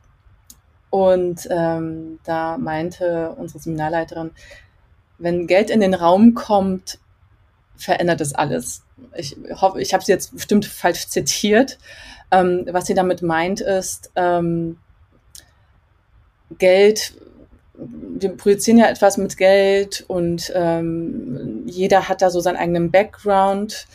[0.88, 4.30] Und ähm, da meinte unsere Seminarleiterin,
[5.18, 7.00] wenn Geld in den Raum kommt,
[7.76, 8.84] verändert es alles.
[9.16, 11.76] Ich hoffe, ich habe sie jetzt bestimmt falsch zitiert.
[12.30, 14.78] Ähm, was sie damit meint, ist, ähm,
[16.58, 17.14] Geld
[17.78, 23.86] wir projizieren ja etwas mit Geld und ähm, jeder hat da so seinen eigenen Background.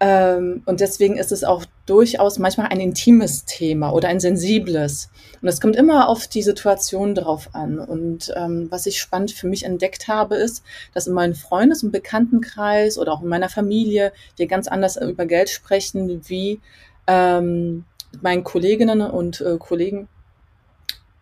[0.00, 5.10] Ähm, und deswegen ist es auch durchaus manchmal ein intimes Thema oder ein sensibles.
[5.42, 7.80] Und es kommt immer auf die Situation drauf an.
[7.80, 10.62] Und ähm, was ich spannend für mich entdeckt habe, ist,
[10.94, 15.26] dass in meinem Freundes- und Bekanntenkreis oder auch in meiner Familie wir ganz anders über
[15.26, 16.60] Geld sprechen, wie
[17.08, 20.08] ähm, mit meinen Kolleginnen und äh, Kollegen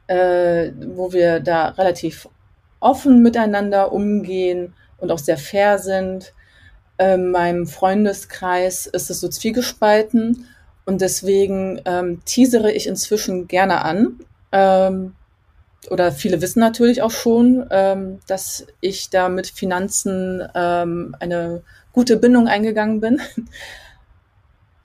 [0.07, 2.29] äh, wo wir da relativ
[2.81, 6.33] offen miteinander umgehen und auch sehr fair sind.
[6.99, 10.47] In meinem Freundeskreis ist es so zwiegespalten
[10.87, 14.21] und deswegen ähm, teasere ich inzwischen gerne an.
[14.53, 15.14] Ähm,
[15.90, 22.16] oder viele wissen natürlich auch schon, ähm, dass ich da mit Finanzen ähm, eine gute
[22.16, 23.21] Bindung eingegangen bin.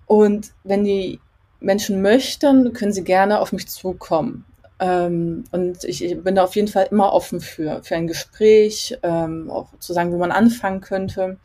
[0.05, 1.19] Und wenn die
[1.59, 4.45] Menschen möchten, können sie gerne auf mich zukommen.
[4.81, 8.97] Ähm, und ich, ich, bin da auf jeden Fall immer offen für, für ein Gespräch,
[9.03, 11.37] ähm, auch zu sagen, wo man anfangen könnte.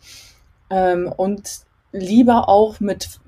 [0.70, 1.42] Ähm, und
[1.92, 3.20] lieber auch mit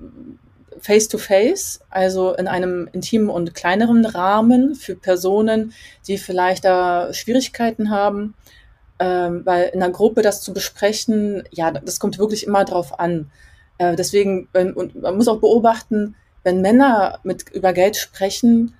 [0.79, 5.73] Face-to-Face, -face, also in einem intimen und kleineren Rahmen für Personen,
[6.07, 8.33] die vielleicht da Schwierigkeiten haben.
[8.97, 13.31] Ähm, weil in einer Gruppe das zu besprechen, ja, das kommt wirklich immer drauf an.
[13.77, 18.73] Äh, deswegen, und man muss auch beobachten, wenn Männer mit über Geld sprechen,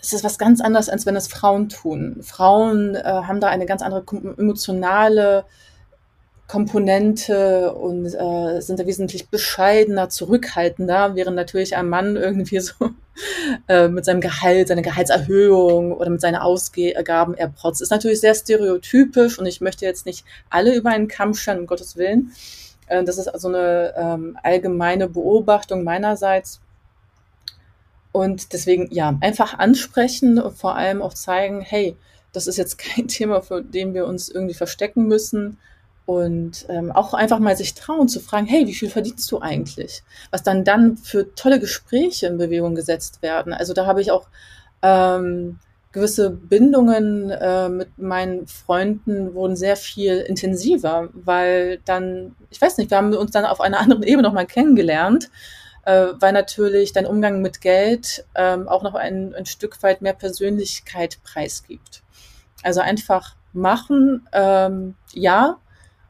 [0.00, 2.18] es ist was ganz anderes, als wenn es Frauen tun.
[2.22, 4.04] Frauen äh, haben da eine ganz andere
[4.36, 5.44] emotionale
[6.48, 12.72] Komponente und äh, sind da wesentlich bescheidener, zurückhaltender, während natürlich ein Mann irgendwie so
[13.68, 17.82] äh, mit seinem Gehalt, seiner Gehaltserhöhung oder mit seinen Ausgaben erprotzt.
[17.82, 21.66] Ist natürlich sehr stereotypisch und ich möchte jetzt nicht alle über einen Kamm stellen, um
[21.66, 22.32] Gottes Willen.
[22.86, 26.60] Äh, das ist also eine ähm, allgemeine Beobachtung meinerseits.
[28.12, 31.96] Und deswegen, ja, einfach ansprechen und vor allem auch zeigen, hey,
[32.32, 35.58] das ist jetzt kein Thema, vor dem wir uns irgendwie verstecken müssen.
[36.06, 40.02] Und ähm, auch einfach mal sich trauen zu fragen, hey, wie viel verdienst du eigentlich?
[40.30, 43.52] Was dann dann für tolle Gespräche in Bewegung gesetzt werden.
[43.52, 44.26] Also da habe ich auch
[44.80, 45.58] ähm,
[45.92, 52.90] gewisse Bindungen äh, mit meinen Freunden wurden sehr viel intensiver, weil dann, ich weiß nicht,
[52.90, 55.30] wir haben uns dann auf einer anderen Ebene nochmal kennengelernt
[55.88, 60.12] äh, weil natürlich dein Umgang mit Geld ähm, auch noch ein, ein Stück weit mehr
[60.12, 62.02] Persönlichkeit preisgibt.
[62.62, 65.56] Also einfach machen, ähm, ja,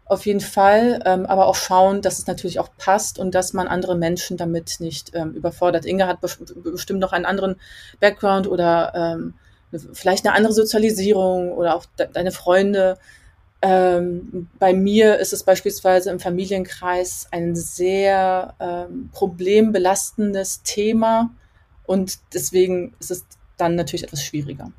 [0.05, 3.69] auf jeden Fall, ähm, aber auch schauen, dass es natürlich auch passt und dass man
[3.69, 5.87] andere Menschen damit nicht ähm, überfordert.
[5.87, 7.55] Inge hat bestimmt noch einen anderen
[8.01, 9.35] Background oder ähm,
[9.93, 12.99] vielleicht eine andere Sozialisierung oder auch de deine Freunde.
[13.61, 21.31] Ähm, bei mir ist es beispielsweise im Familienkreis ein sehr ähm, problembelastendes Thema
[21.85, 23.25] und deswegen ist es
[23.57, 24.71] dann natürlich etwas schwieriger.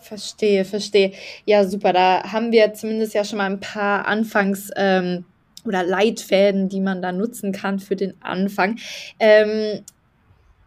[0.00, 1.12] Verstehe, verstehe.
[1.44, 1.92] Ja, super.
[1.92, 5.24] Da haben wir zumindest ja schon mal ein paar Anfangs- ähm,
[5.64, 8.78] oder Leitfäden, die man da nutzen kann für den Anfang.
[9.20, 9.84] Ähm,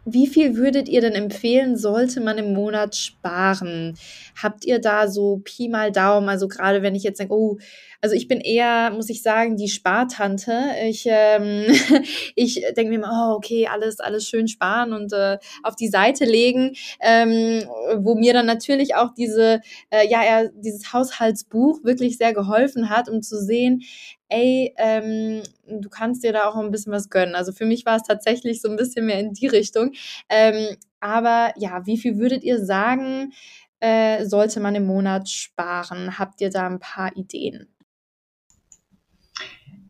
[0.04, 3.96] wie viel würdet ihr denn empfehlen, sollte man im Monat sparen?
[4.40, 6.28] Habt ihr da so Pi mal Daumen?
[6.28, 7.58] Also gerade wenn ich jetzt denke, oh,
[8.02, 10.52] also ich bin eher, muss ich sagen, die Spartante.
[10.84, 11.64] Ich, ähm,
[12.34, 16.26] ich denke mir immer, oh, okay, alles, alles schön sparen und äh, auf die Seite
[16.26, 17.62] legen, ähm,
[17.96, 23.08] wo mir dann natürlich auch diese, äh, ja, ja, dieses Haushaltsbuch wirklich sehr geholfen hat,
[23.08, 23.82] um zu sehen,
[24.28, 27.34] ey, ähm, du kannst dir da auch ein bisschen was gönnen.
[27.34, 29.92] Also für mich war es tatsächlich so ein bisschen mehr in die Richtung.
[30.28, 33.32] Ähm, aber ja, wie viel würdet ihr sagen,
[33.80, 36.18] äh, sollte man im Monat sparen?
[36.18, 37.68] Habt ihr da ein paar Ideen?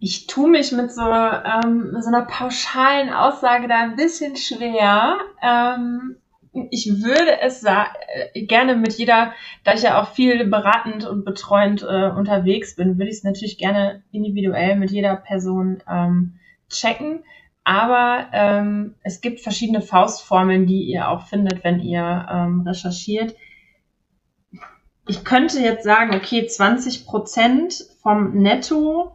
[0.00, 5.18] Ich tue mich mit so, ähm, so einer pauschalen Aussage da ein bisschen schwer.
[5.40, 6.16] Ähm,
[6.70, 9.32] ich würde es äh, gerne mit jeder,
[9.64, 13.58] da ich ja auch viel beratend und betreuend äh, unterwegs bin, würde ich es natürlich
[13.58, 16.38] gerne individuell mit jeder Person ähm,
[16.68, 17.24] checken.
[17.64, 23.34] Aber ähm, es gibt verschiedene Faustformeln, die ihr auch findet, wenn ihr ähm, recherchiert.
[25.06, 29.14] Ich könnte jetzt sagen, okay, 20 Prozent vom Netto,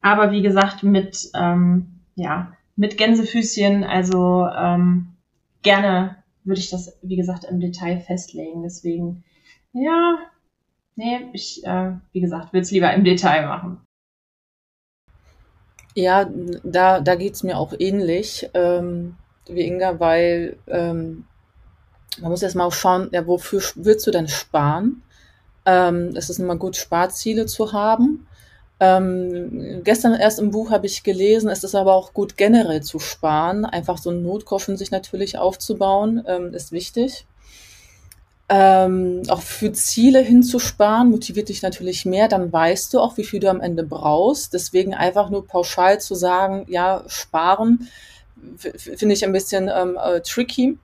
[0.00, 5.16] aber wie gesagt mit ähm, ja mit Gänsefüßchen, also ähm,
[5.62, 8.62] gerne würde ich das, wie gesagt, im Detail festlegen.
[8.62, 9.24] Deswegen,
[9.72, 10.18] ja,
[10.94, 13.80] nee, ich, äh, wie gesagt, würde es lieber im Detail machen.
[15.94, 16.30] Ja,
[16.62, 21.24] da, da geht es mir auch ähnlich ähm, wie Inga, weil ähm,
[22.20, 25.02] man muss erst mal schauen, ja, wofür willst du denn sparen?
[25.64, 28.26] Ähm, es ist immer gut, Sparziele zu haben.
[28.78, 32.98] Ähm, gestern erst im Buch habe ich gelesen, es ist aber auch gut generell zu
[32.98, 33.64] sparen.
[33.64, 37.26] Einfach so einen Notgroschen sich natürlich aufzubauen, ähm, ist wichtig.
[38.48, 43.40] Ähm, auch für Ziele hinzusparen, motiviert dich natürlich mehr, dann weißt du auch, wie viel
[43.40, 44.52] du am Ende brauchst.
[44.52, 47.88] Deswegen einfach nur pauschal zu sagen, ja, sparen,
[48.56, 50.78] finde ich ein bisschen ähm, äh, tricky.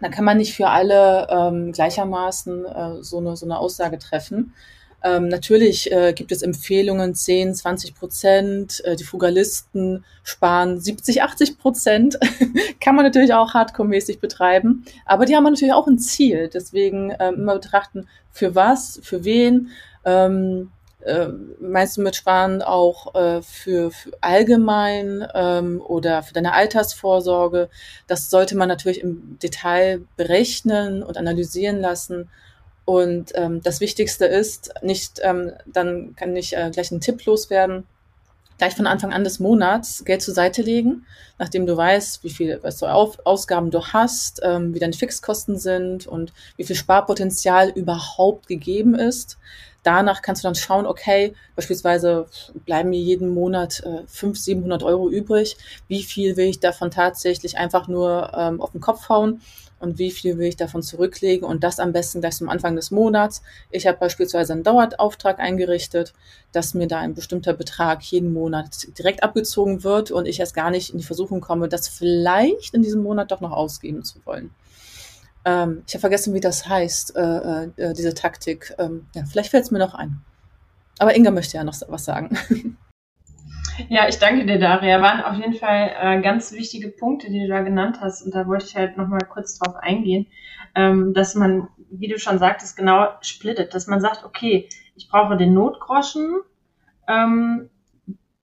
[0.00, 4.54] Da kann man nicht für alle ähm, gleichermaßen äh, so, eine, so eine Aussage treffen.
[5.02, 8.84] Ähm, natürlich äh, gibt es Empfehlungen 10, 20 Prozent.
[8.84, 12.18] Äh, die Fugalisten sparen 70, 80 Prozent.
[12.80, 14.84] Kann man natürlich auch hardcore-mäßig betreiben.
[15.04, 16.50] Aber die haben natürlich auch ein Ziel.
[16.52, 19.70] Deswegen äh, immer betrachten, für was, für wen.
[20.04, 20.70] Ähm,
[21.06, 21.28] äh,
[21.60, 27.68] meinst du mit Sparen auch äh, für, für allgemein ähm, oder für deine Altersvorsorge?
[28.08, 32.28] Das sollte man natürlich im Detail berechnen und analysieren lassen
[32.86, 37.84] und ähm, das Wichtigste ist, nicht, ähm, dann kann ich äh, gleich einen Tipp loswerden,
[38.58, 41.04] gleich von Anfang an des Monats Geld zur Seite legen,
[41.36, 45.58] nachdem du weißt, wie viel was du Auf Ausgaben du hast, ähm, wie deine Fixkosten
[45.58, 49.36] sind und wie viel Sparpotenzial überhaupt gegeben ist.
[49.82, 52.26] Danach kannst du dann schauen, okay, beispielsweise
[52.64, 55.56] bleiben mir jeden Monat äh, 500, 700 Euro übrig.
[55.88, 59.40] Wie viel will ich davon tatsächlich einfach nur ähm, auf den Kopf hauen?
[59.78, 62.90] Und wie viel will ich davon zurücklegen und das am besten gleich zum Anfang des
[62.90, 63.42] Monats.
[63.70, 66.14] Ich habe beispielsweise einen Dauerauftrag eingerichtet,
[66.52, 70.70] dass mir da ein bestimmter Betrag jeden Monat direkt abgezogen wird und ich erst gar
[70.70, 74.50] nicht in die Versuchung komme, das vielleicht in diesem Monat doch noch ausgeben zu wollen.
[75.44, 78.74] Ähm, ich habe vergessen, wie das heißt, äh, äh, diese Taktik.
[78.78, 80.20] Ähm, ja, vielleicht fällt es mir noch ein.
[80.98, 82.36] Aber Inga möchte ja noch was sagen.
[83.88, 85.02] Ja, ich danke dir, Daria.
[85.02, 88.22] Waren auf jeden Fall äh, ganz wichtige Punkte, die du da genannt hast.
[88.22, 90.26] Und da wollte ich halt nochmal kurz drauf eingehen,
[90.74, 93.74] ähm, dass man, wie du schon sagtest, genau splittet.
[93.74, 96.40] Dass man sagt, okay, ich brauche den Notgroschen,
[97.06, 97.68] ähm,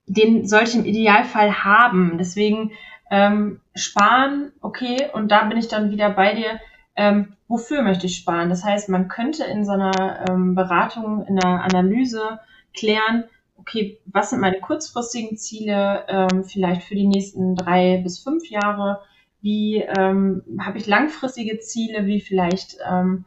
[0.06, 2.18] den sollte ich im Idealfall haben.
[2.18, 2.72] Deswegen
[3.10, 6.60] ähm, sparen, okay, und da bin ich dann wieder bei dir.
[6.96, 8.50] Ähm, wofür möchte ich sparen?
[8.50, 12.40] Das heißt, man könnte in so einer ähm, Beratung, in einer Analyse
[12.76, 13.24] klären,
[13.64, 19.00] okay, was sind meine kurzfristigen Ziele, ähm, vielleicht für die nächsten drei bis fünf Jahre?
[19.42, 23.26] Wie ähm, habe ich langfristige Ziele, wie vielleicht ähm,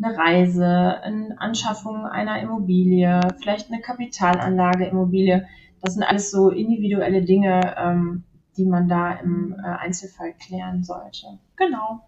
[0.00, 5.46] eine Reise, eine Anschaffung einer Immobilie, vielleicht eine Kapitalanlage Immobilie?
[5.80, 8.24] Das sind alles so individuelle Dinge, ähm,
[8.56, 11.38] die man da im äh, Einzelfall klären sollte.
[11.56, 12.00] Genau.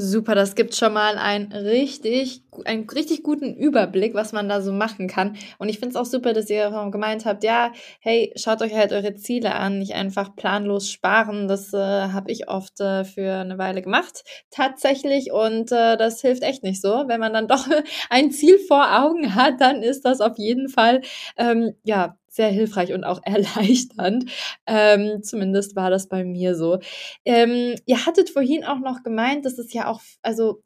[0.00, 4.72] Super, das gibt schon mal einen richtig, einen richtig guten Überblick, was man da so
[4.72, 5.36] machen kann.
[5.58, 8.92] Und ich finde es auch super, dass ihr gemeint habt, ja, hey, schaut euch halt
[8.92, 11.48] eure Ziele an, nicht einfach planlos sparen.
[11.48, 15.32] Das äh, habe ich oft äh, für eine Weile gemacht, tatsächlich.
[15.32, 17.04] Und äh, das hilft echt nicht so.
[17.08, 17.66] Wenn man dann doch
[18.10, 21.00] ein Ziel vor Augen hat, dann ist das auf jeden Fall,
[21.36, 24.30] ähm, ja, sehr hilfreich und auch erleichternd.
[24.66, 26.78] Ähm, zumindest war das bei mir so.
[27.26, 30.62] Ähm, ihr hattet vorhin auch noch gemeint, dass es ja auch, also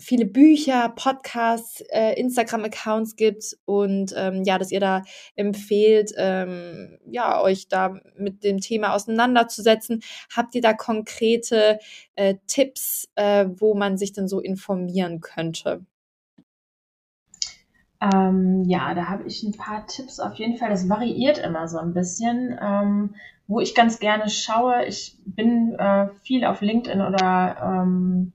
[0.00, 5.02] viele Bücher, Podcasts, äh, Instagram-Accounts gibt und ähm, ja, dass ihr da
[5.34, 10.00] empfehlt, ähm, ja, euch da mit dem Thema auseinanderzusetzen.
[10.34, 11.80] Habt ihr da konkrete
[12.14, 15.84] äh, Tipps, äh, wo man sich denn so informieren könnte?
[18.00, 20.70] Ähm, ja, da habe ich ein paar Tipps auf jeden Fall.
[20.70, 22.58] Das variiert immer so ein bisschen.
[22.60, 23.14] Ähm,
[23.48, 28.32] wo ich ganz gerne schaue, ich bin äh, viel auf LinkedIn oder ähm,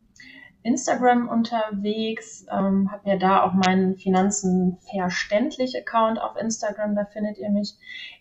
[0.63, 7.37] Instagram unterwegs, ähm, habe ja da auch meinen Finanzen verständlich Account auf Instagram, da findet
[7.37, 7.75] ihr mich.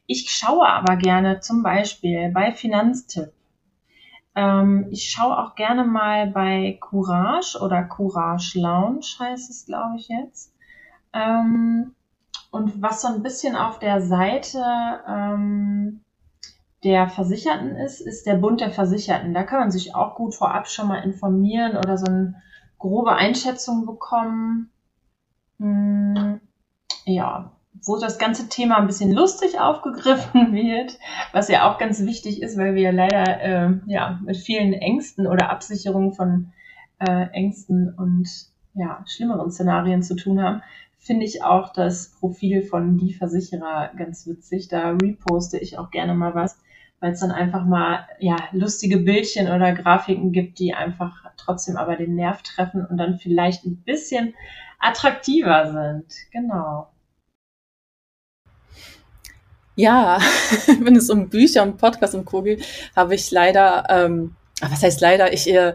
[0.07, 3.33] Ich schaue aber gerne zum Beispiel bei Finanztipp.
[4.35, 10.09] Ähm, ich schaue auch gerne mal bei Courage oder Courage Lounge heißt es, glaube ich
[10.09, 10.52] jetzt.
[11.13, 11.95] Ähm,
[12.51, 14.63] und was so ein bisschen auf der Seite
[15.09, 16.01] ähm,
[16.85, 19.35] der Versicherten ist, ist der Bund der Versicherten.
[19.35, 22.35] Da kann man sich auch gut vorab schon mal informieren oder so eine
[22.79, 24.71] grobe Einschätzung bekommen.
[25.59, 26.41] Hm,
[27.05, 27.53] ja,
[27.85, 30.99] wo das ganze Thema ein bisschen lustig aufgegriffen wird,
[31.33, 35.51] was ja auch ganz wichtig ist, weil wir leider äh, ja mit vielen Ängsten oder
[35.51, 36.53] Absicherungen von
[36.99, 38.29] äh, Ängsten und
[38.75, 40.63] ja schlimmeren Szenarien zu tun haben,
[41.03, 44.69] finde ich auch das Profil von die Versicherer ganz witzig.
[44.69, 46.57] Da reposte ich auch gerne mal was,
[47.01, 51.97] weil es dann einfach mal ja lustige Bildchen oder Grafiken gibt, die einfach trotzdem aber
[51.97, 54.35] den Nerv treffen und dann vielleicht ein bisschen
[54.79, 56.07] attraktiver sind.
[56.31, 56.89] Genau.
[59.75, 60.21] Ja,
[60.81, 62.43] wenn es um Bücher und Podcasts und Co.
[62.43, 65.75] geht, habe ich leider, ähm, was heißt leider, ich äh,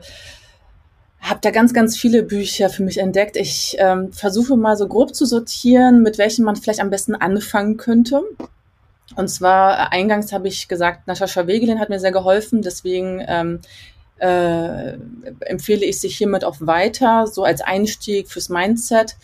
[1.22, 3.36] habe da ganz, ganz viele Bücher für mich entdeckt.
[3.36, 7.78] Ich ähm, versuche mal so grob zu sortieren, mit welchen man vielleicht am besten anfangen
[7.78, 8.22] könnte.
[9.16, 13.60] Und zwar äh, eingangs habe ich gesagt, Natascha Wegelin hat mir sehr geholfen, deswegen ähm,
[14.20, 14.98] äh,
[15.42, 19.16] empfehle ich sich hiermit auch weiter, so als Einstieg fürs Mindset.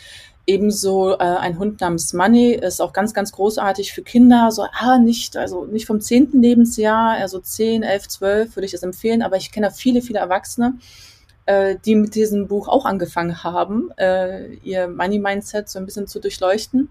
[0.45, 4.51] Ebenso äh, ein Hund namens Money ist auch ganz, ganz großartig für Kinder.
[4.51, 8.83] So, ah, nicht, also nicht vom zehnten Lebensjahr, also zehn, elf, zwölf würde ich das
[8.83, 10.73] empfehlen, aber ich kenne viele, viele Erwachsene,
[11.45, 16.07] äh, die mit diesem Buch auch angefangen haben, äh, ihr Money Mindset so ein bisschen
[16.07, 16.89] zu durchleuchten.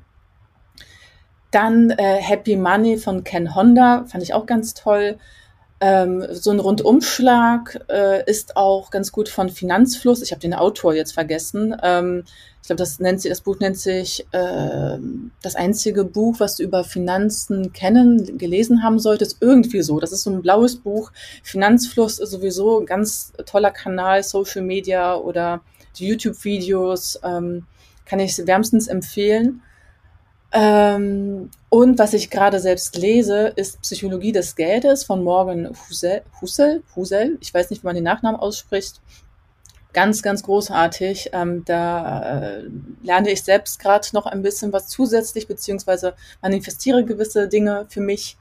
[1.51, 5.19] Dann äh, Happy Money von Ken Honda, fand ich auch ganz toll.
[5.85, 10.23] Ähm, so ein Rundumschlag äh, ist auch ganz gut von Finanzfluss.
[10.23, 11.75] Ich habe den Autor jetzt vergessen.
[11.83, 12.23] Ähm,
[12.61, 14.99] ich glaube, das nennt sich, das Buch nennt sich äh,
[15.43, 19.39] das einzige Buch, was du über Finanzen kennen, gelesen haben solltest.
[19.41, 19.99] Irgendwie so.
[19.99, 21.11] Das ist so ein blaues Buch.
[21.43, 25.63] Finanzfluss ist sowieso ein ganz toller Kanal, Social Media oder
[25.99, 27.19] die YouTube-Videos.
[27.25, 27.67] Ähm,
[28.07, 29.63] kann ich wärmstens empfehlen.
[30.53, 36.83] Ähm, und was ich gerade selbst lese, ist Psychologie des Geldes von Morgan Husel, Husel,
[36.95, 37.39] Husel.
[37.41, 39.01] Ich weiß nicht, wie man den Nachnamen ausspricht.
[39.95, 41.31] Ganz, ganz großartig.
[41.33, 42.65] Ähm, da äh,
[43.03, 48.37] lerne ich selbst gerade noch ein bisschen was zusätzlich, beziehungsweise manifestiere gewisse Dinge für mich.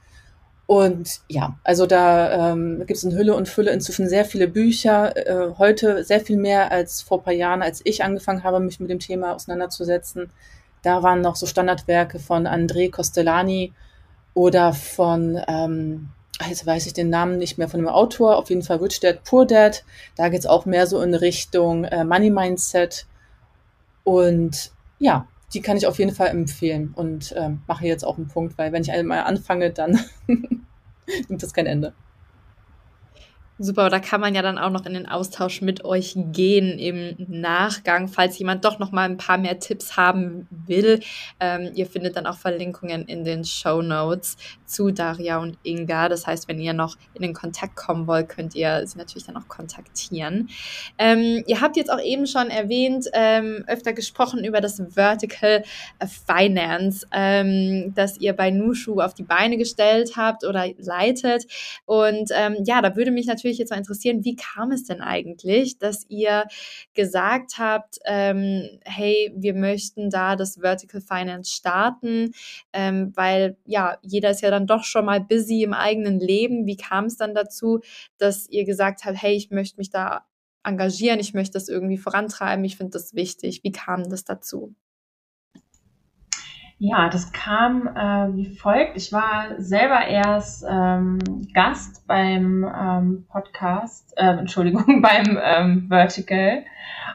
[0.66, 5.16] Und ja, also da ähm, gibt es in Hülle und Fülle inzwischen sehr viele Bücher.
[5.16, 8.80] Äh, heute sehr viel mehr als vor ein paar Jahren, als ich angefangen habe, mich
[8.80, 10.30] mit dem Thema auseinanderzusetzen.
[10.82, 13.72] Da waren noch so Standardwerke von André Costellani
[14.34, 16.08] oder von, ähm,
[16.48, 19.24] jetzt weiß ich den Namen nicht mehr von dem Autor, auf jeden Fall Rich Dad,
[19.24, 19.84] Poor Dad.
[20.16, 23.06] Da geht es auch mehr so in Richtung äh, Money Mindset.
[24.04, 28.28] Und ja, die kann ich auf jeden Fall empfehlen und äh, mache jetzt auch einen
[28.28, 31.92] Punkt, weil wenn ich einmal anfange, dann nimmt das kein Ende.
[33.58, 37.14] Super, da kann man ja dann auch noch in den Austausch mit euch gehen im
[37.28, 41.00] Nachgang, falls jemand doch noch mal ein paar mehr Tipps haben will.
[41.38, 46.08] Ähm, ihr findet dann auch Verlinkungen in den Show Notes zu Daria und Inga.
[46.08, 49.36] Das heißt, wenn ihr noch in den Kontakt kommen wollt, könnt ihr sie natürlich dann
[49.36, 50.48] auch kontaktieren.
[50.96, 55.62] Ähm, ihr habt jetzt auch eben schon erwähnt, ähm, öfter gesprochen über das Vertical
[56.26, 61.44] Finance, ähm, das ihr bei Nushu auf die Beine gestellt habt oder leitet.
[61.84, 65.00] Und ähm, ja, da würde mich natürlich natürlich jetzt mal interessieren, wie kam es denn
[65.00, 66.44] eigentlich, dass ihr
[66.94, 72.32] gesagt habt, ähm, hey, wir möchten da das Vertical Finance starten,
[72.72, 76.66] ähm, weil ja, jeder ist ja dann doch schon mal busy im eigenen Leben.
[76.66, 77.80] Wie kam es dann dazu,
[78.18, 80.24] dass ihr gesagt habt, hey, ich möchte mich da
[80.64, 83.64] engagieren, ich möchte das irgendwie vorantreiben, ich finde das wichtig.
[83.64, 84.74] Wie kam das dazu?
[86.84, 88.96] Ja, das kam äh, wie folgt.
[88.96, 91.20] Ich war selber erst ähm,
[91.54, 96.64] Gast beim ähm, Podcast, äh, Entschuldigung, beim ähm, Vertical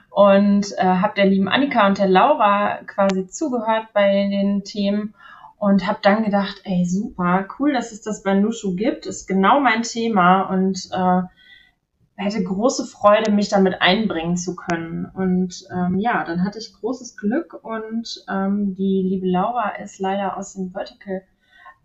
[0.09, 5.13] und äh, habe der lieben Annika und der Laura quasi zugehört bei den Themen
[5.57, 9.59] und habe dann gedacht, ey super, cool, dass es das bei Nushu gibt, ist genau
[9.59, 11.23] mein Thema und äh,
[12.17, 15.05] hätte große Freude, mich damit einbringen zu können.
[15.05, 20.35] Und ähm, ja, dann hatte ich großes Glück und ähm, die liebe Laura ist leider
[20.35, 21.21] aus dem Vertical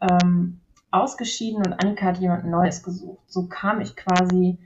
[0.01, 0.61] ähm,
[0.91, 3.23] ausgeschieden und Annika hat jemand Neues gesucht.
[3.27, 4.59] So kam ich quasi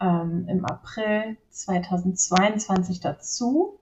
[0.00, 3.80] ähm, im April 2022 dazu.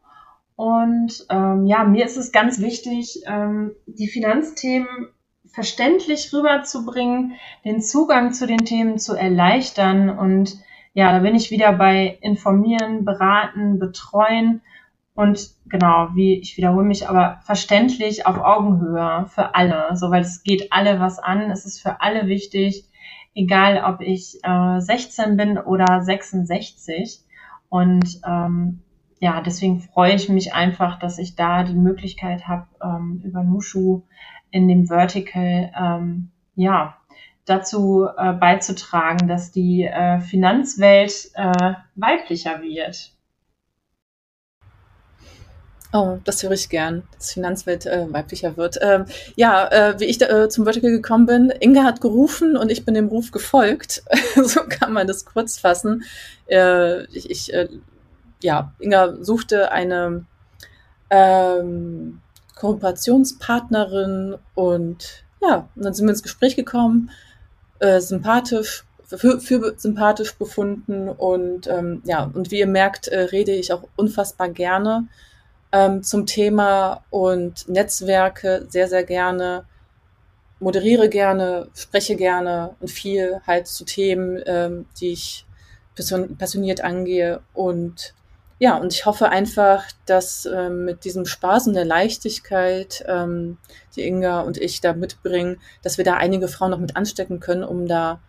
[0.55, 5.09] Und ähm, ja, mir ist es ganz wichtig, ähm, die Finanzthemen
[5.47, 7.35] verständlich rüberzubringen,
[7.65, 10.57] den Zugang zu den Themen zu erleichtern und
[10.95, 14.63] ja, da bin ich wieder bei informieren, beraten, betreuen.
[15.15, 20.43] Und genau, wie ich wiederhole mich, aber verständlich auf Augenhöhe für alle, so weil es
[20.43, 22.89] geht alle was an, es ist für alle wichtig,
[23.35, 27.21] egal ob ich äh, 16 bin oder 66
[27.69, 28.83] und ähm,
[29.21, 34.03] ja, deswegen freue ich mich einfach, dass ich da die Möglichkeit habe, ähm, über Nushu
[34.51, 36.97] in dem Vertical ähm, ja
[37.45, 43.13] dazu äh, beizutragen, dass die äh, Finanzwelt äh, weiblicher wird.
[45.95, 48.79] Oh, das höre ich gern, dass Finanzwelt äh, weiblicher wird.
[48.81, 49.05] Ähm,
[49.37, 52.87] ja, äh, wie ich da, äh, zum Vertical gekommen bin, Inga hat gerufen und ich
[52.87, 54.03] bin dem Ruf gefolgt.
[54.43, 56.05] so kann man das kurz fassen.
[56.47, 57.69] Äh, ich, ich äh,
[58.43, 60.25] ja, Inga suchte eine
[61.11, 62.23] ähm,
[62.57, 67.11] Kooperationspartnerin und ja, und dann sind wir ins Gespräch gekommen,
[67.83, 73.53] äh, sympathisch, für, für sympathisch befunden und ähm, ja, und wie ihr merkt, äh, rede
[73.53, 75.09] ich auch unfassbar gerne
[75.73, 79.65] ähm, zum Thema und Netzwerke sehr, sehr gerne,
[80.61, 85.45] moderiere gerne, spreche gerne und viel halt zu Themen, ähm, die ich
[86.39, 87.41] passioniert angehe.
[87.53, 88.15] Und
[88.63, 93.59] ja, und ich hoffe einfach, dass ähm, mit diesem Spaß und der Leichtigkeit, ähm,
[93.97, 97.65] die Inga und ich da mitbringen, dass wir da einige Frauen noch mit anstecken können,
[97.65, 98.21] um da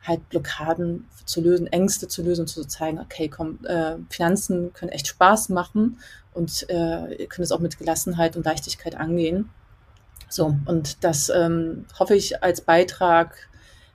[0.00, 5.08] halt Blockaden zu lösen, Ängste zu lösen zu zeigen, okay, komm, äh, Finanzen können echt
[5.08, 5.98] Spaß machen
[6.34, 9.50] und äh, ihr könnt es auch mit Gelassenheit und Leichtigkeit angehen.
[10.28, 13.34] So, und das ähm, hoffe ich als Beitrag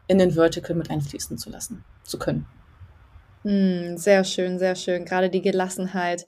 [0.07, 2.45] in den Vertical mit einfließen zu lassen, zu können.
[3.45, 5.05] Mm, sehr schön, sehr schön.
[5.05, 6.25] Gerade die Gelassenheit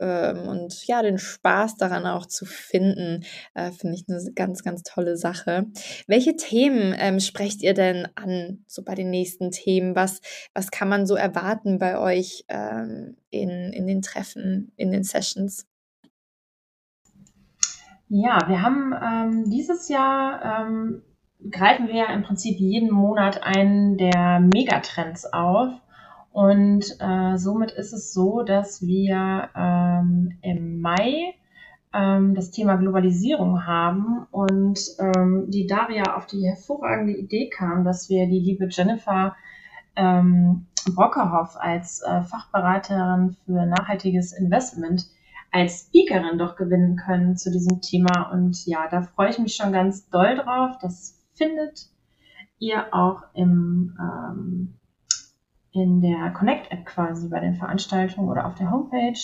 [0.00, 4.82] ähm, und ja, den Spaß daran auch zu finden, äh, finde ich eine ganz, ganz
[4.82, 5.66] tolle Sache.
[6.08, 9.94] Welche Themen ähm, sprecht ihr denn an, so bei den nächsten Themen?
[9.94, 10.20] Was,
[10.54, 15.68] was kann man so erwarten bei euch ähm, in, in den Treffen, in den Sessions?
[18.08, 21.02] Ja, wir haben ähm, dieses Jahr ähm,
[21.48, 25.70] greifen wir im Prinzip jeden Monat einen der Megatrends auf
[26.36, 31.32] und äh, somit ist es so, dass wir ähm, im Mai
[31.94, 38.10] ähm, das Thema Globalisierung haben und ähm, die Daria auf die hervorragende Idee kam, dass
[38.10, 39.34] wir die liebe Jennifer
[39.96, 45.06] ähm, Brockerhoff als äh, Fachberaterin für nachhaltiges Investment
[45.52, 48.30] als Speakerin doch gewinnen können zu diesem Thema.
[48.30, 50.76] Und ja, da freue ich mich schon ganz doll drauf.
[50.82, 51.88] Das findet
[52.58, 54.74] ihr auch im ähm,
[55.76, 59.18] in der Connect-App quasi bei den Veranstaltungen oder auf der Homepage.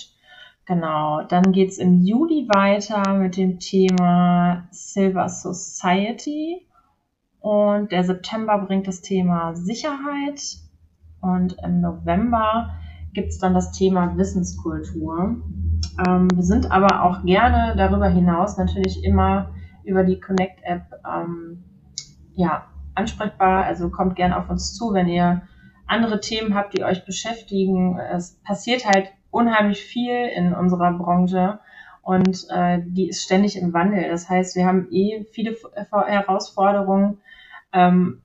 [0.66, 6.66] Genau, dann geht's im Juli weiter mit dem Thema Silver Society
[7.40, 10.40] und der September bringt das Thema Sicherheit
[11.20, 12.74] und im November
[13.12, 15.36] gibt's dann das Thema Wissenskultur.
[16.07, 19.50] Ähm, wir sind aber auch gerne darüber hinaus natürlich immer
[19.84, 21.64] über die Connect-App ähm,
[22.34, 23.64] ja, ansprechbar.
[23.64, 25.42] Also kommt gerne auf uns zu, wenn ihr
[25.93, 27.99] andere Themen habt, die euch beschäftigen.
[27.99, 31.61] Es passiert halt unheimlich viel in unserer Branche
[32.03, 34.09] und äh, die ist ständig im Wandel.
[34.09, 35.57] Das heißt, wir haben eh viele
[35.90, 37.18] Herausforderungen,
[37.72, 38.22] ähm,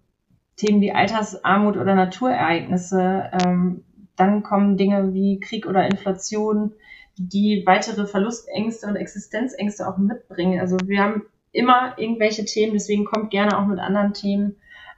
[0.55, 3.29] Themen wie Altersarmut oder Naturereignisse.
[3.43, 3.83] Ähm,
[4.15, 6.73] dann kommen Dinge wie Krieg oder Inflation,
[7.17, 10.59] die weitere Verlustängste und Existenzängste auch mitbringen.
[10.59, 14.55] Also wir haben immer irgendwelche Themen, deswegen kommt gerne auch mit anderen Themen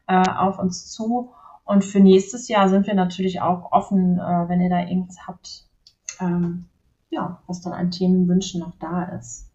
[0.08, 1.32] äh, auf uns zu.
[1.70, 5.66] Und für nächstes Jahr sind wir natürlich auch offen, äh, wenn ihr da irgendwas habt,
[6.20, 6.66] ähm,
[7.12, 9.52] ja, was dann an Themenwünschen noch da ist.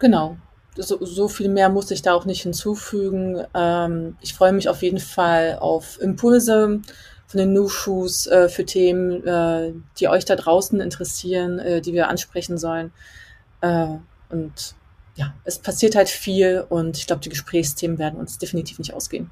[0.00, 0.36] Genau.
[0.74, 3.44] So, so viel mehr muss ich da auch nicht hinzufügen.
[3.54, 6.82] Ähm, ich freue mich auf jeden Fall auf Impulse
[7.28, 12.08] von den New-Shoes äh, für Themen, äh, die euch da draußen interessieren, äh, die wir
[12.08, 12.90] ansprechen sollen.
[13.60, 13.86] Äh,
[14.30, 14.74] und
[15.16, 19.30] ja, es passiert halt viel und ich glaube, die Gesprächsthemen werden uns definitiv nicht ausgehen.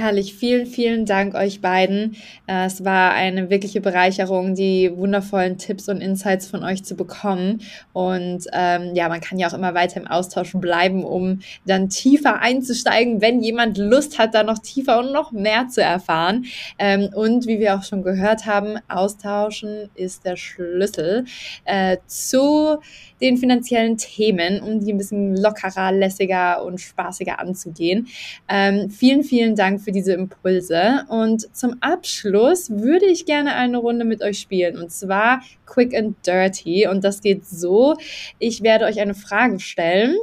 [0.00, 2.16] Herrlich, vielen, vielen Dank euch beiden.
[2.46, 7.60] Äh, es war eine wirkliche Bereicherung, die wundervollen Tipps und Insights von euch zu bekommen.
[7.92, 12.40] Und ähm, ja, man kann ja auch immer weiter im Austausch bleiben, um dann tiefer
[12.40, 16.46] einzusteigen, wenn jemand Lust hat, da noch tiefer und noch mehr zu erfahren.
[16.78, 21.26] Ähm, und wie wir auch schon gehört haben, austauschen ist der Schlüssel
[21.66, 22.78] äh, zu
[23.20, 28.08] den finanziellen Themen, um die ein bisschen lockerer, lässiger und spaßiger anzugehen.
[28.48, 31.04] Ähm, vielen, vielen Dank für diese Impulse.
[31.08, 34.78] Und zum Abschluss würde ich gerne eine Runde mit euch spielen.
[34.78, 36.86] Und zwar Quick and Dirty.
[36.88, 37.96] Und das geht so.
[38.38, 40.16] Ich werde euch eine Frage stellen.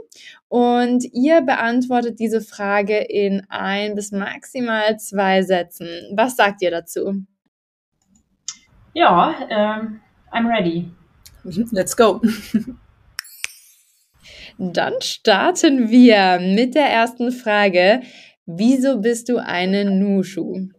[0.49, 5.87] Und ihr beantwortet diese Frage in ein bis maximal zwei Sätzen.
[6.15, 7.23] Was sagt ihr dazu?
[8.93, 9.99] Ja, ähm,
[10.31, 10.89] I'm ready.
[11.71, 12.21] Let's go.
[14.57, 18.01] Dann starten wir mit der ersten Frage.
[18.49, 20.69] Wieso bist du eine Nushu?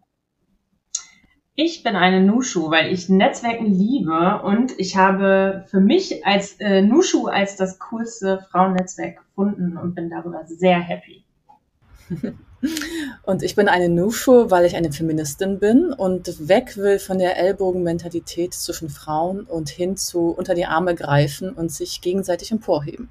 [1.55, 6.81] Ich bin eine Nushu, weil ich Netzwerken liebe und ich habe für mich als äh,
[6.81, 11.25] Nushu als das coolste Frauennetzwerk gefunden und bin darüber sehr happy.
[13.23, 17.39] Und ich bin eine Nushu, weil ich eine Feministin bin und weg will von der
[17.39, 23.11] Ellbogenmentalität zwischen Frauen und hin zu unter die Arme greifen und sich gegenseitig emporheben.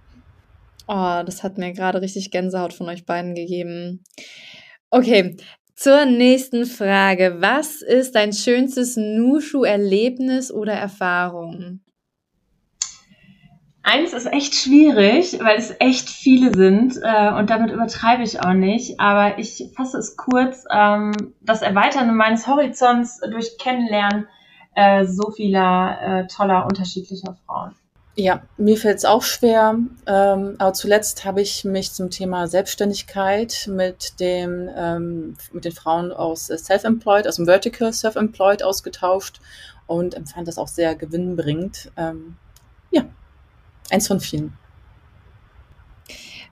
[0.88, 4.04] Oh, das hat mir gerade richtig Gänsehaut von euch beiden gegeben.
[4.90, 5.36] Okay,
[5.76, 7.38] zur nächsten Frage.
[7.40, 11.82] Was ist dein schönstes Nushu-Erlebnis oder Erfahrung?
[13.84, 18.54] Eins ist echt schwierig, weil es echt viele sind äh, und damit übertreibe ich auch
[18.54, 19.00] nicht.
[19.00, 20.66] Aber ich fasse es kurz.
[20.74, 24.28] Ähm, das Erweitern meines Horizonts durch Kennenlernen
[24.76, 27.76] äh, so vieler äh, toller, unterschiedlicher Frauen.
[28.20, 29.78] Ja, mir fällt es auch schwer.
[30.08, 36.12] Ähm, aber zuletzt habe ich mich zum Thema Selbstständigkeit mit dem ähm, mit den Frauen
[36.12, 39.40] aus Self-Employed, aus dem Vertical Self-Employed ausgetauscht
[39.86, 41.92] und empfand das auch sehr gewinnbringend.
[41.96, 42.38] Ähm,
[42.90, 43.06] ja,
[43.92, 44.58] eins von vielen.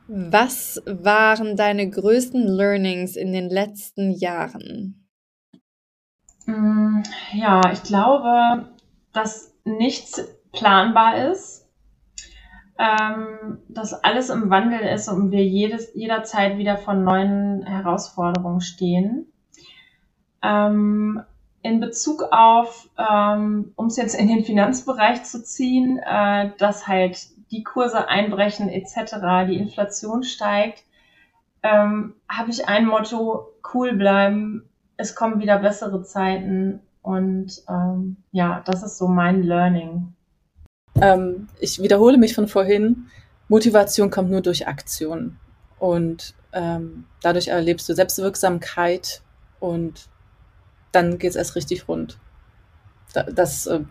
[0.07, 5.07] Was waren deine größten Learnings in den letzten Jahren?
[6.45, 7.01] Mm,
[7.33, 8.69] ja, ich glaube,
[9.13, 10.23] dass nichts
[10.55, 11.67] planbar ist,
[12.77, 19.31] ähm, dass alles im Wandel ist und wir jedes, jederzeit wieder vor neuen Herausforderungen stehen.
[20.41, 21.21] Ähm,
[21.61, 27.17] in Bezug auf, ähm, um es jetzt in den Finanzbereich zu ziehen, äh, dass halt
[27.51, 29.15] die Kurse einbrechen etc.,
[29.47, 30.83] die Inflation steigt,
[31.63, 38.61] ähm, habe ich ein Motto, cool bleiben, es kommen wieder bessere Zeiten und ähm, ja,
[38.65, 40.14] das ist so mein Learning.
[41.01, 43.07] Ähm, ich wiederhole mich von vorhin.
[43.47, 45.37] Motivation kommt nur durch Aktion.
[45.79, 49.21] Und ähm, dadurch erlebst du Selbstwirksamkeit
[49.59, 50.09] und
[50.91, 52.17] dann geht es erst richtig rund.
[53.13, 53.81] Das, äh,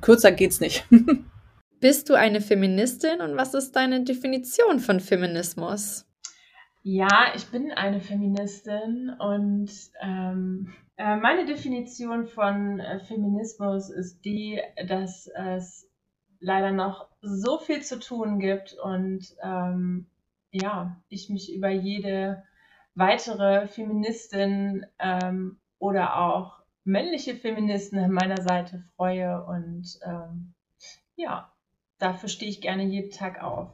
[0.00, 0.86] kürzer geht's nicht.
[1.80, 6.06] Bist du eine Feministin und was ist deine Definition von Feminismus?
[6.82, 9.70] Ja, ich bin eine Feministin und
[10.02, 15.86] ähm, äh, meine Definition von äh, Feminismus ist die, dass es
[16.44, 20.06] leider noch so viel zu tun gibt und ähm,
[20.50, 22.44] ja, ich mich über jede
[22.94, 30.52] weitere Feministin ähm, oder auch männliche Feministen an meiner Seite freue und ähm,
[31.16, 31.50] ja,
[31.98, 33.70] dafür stehe ich gerne jeden Tag auf.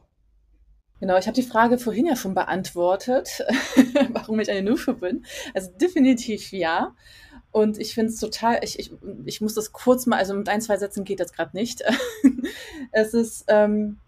[1.00, 3.42] Genau, ich habe die Frage vorhin ja schon beantwortet,
[4.10, 5.24] warum ich eine Nusche bin.
[5.54, 6.94] Also definitiv ja.
[7.52, 8.92] Und ich finde es total, ich, ich,
[9.24, 11.82] ich muss das kurz mal, also mit ein, zwei Sätzen geht das gerade nicht.
[12.92, 13.98] es ist, ähm,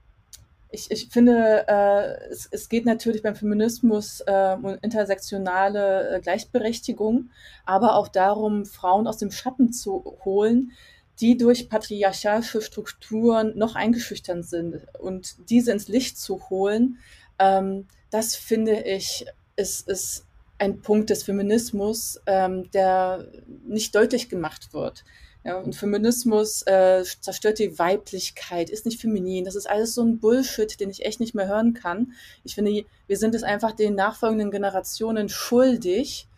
[0.70, 7.30] ich, ich finde, äh, es, es geht natürlich beim Feminismus äh, um intersektionale äh, Gleichberechtigung,
[7.66, 10.72] aber auch darum, Frauen aus dem Schatten zu holen,
[11.20, 16.99] die durch patriarchalische Strukturen noch eingeschüchtert sind und diese ins Licht zu holen,
[17.38, 19.26] ähm, das finde ich,
[19.57, 20.26] ist, ist
[20.62, 23.26] ein Punkt des Feminismus, ähm, der
[23.66, 25.04] nicht deutlich gemacht wird.
[25.44, 29.44] Ja, und Feminismus äh, zerstört die Weiblichkeit, ist nicht feminin.
[29.44, 32.12] Das ist alles so ein Bullshit, den ich echt nicht mehr hören kann.
[32.44, 36.28] Ich finde, wir sind es einfach den nachfolgenden Generationen schuldig,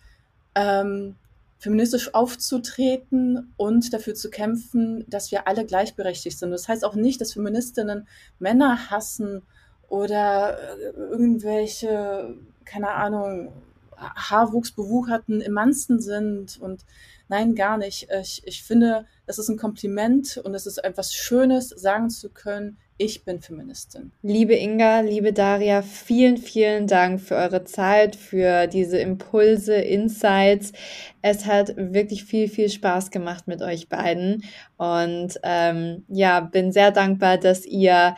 [0.55, 1.17] ähm,
[1.59, 6.51] feministisch aufzutreten und dafür zu kämpfen, dass wir alle gleichberechtigt sind.
[6.51, 8.09] Das heißt auch nicht, dass Feministinnen
[8.39, 9.43] Männer hassen
[9.91, 13.53] oder äh, irgendwelche, keine Ahnung,
[13.97, 16.85] Haarwuchsbewucherten Emanzen sind und
[17.29, 18.09] nein, gar nicht.
[18.21, 22.79] Ich, ich finde, das ist ein Kompliment und es ist etwas Schönes, sagen zu können,
[22.97, 24.13] ich bin Feministin.
[24.23, 30.73] Liebe Inga, liebe Daria, vielen, vielen Dank für eure Zeit, für diese Impulse, Insights.
[31.21, 34.45] Es hat wirklich viel, viel Spaß gemacht mit euch beiden.
[34.77, 38.15] Und ähm, ja, bin sehr dankbar, dass ihr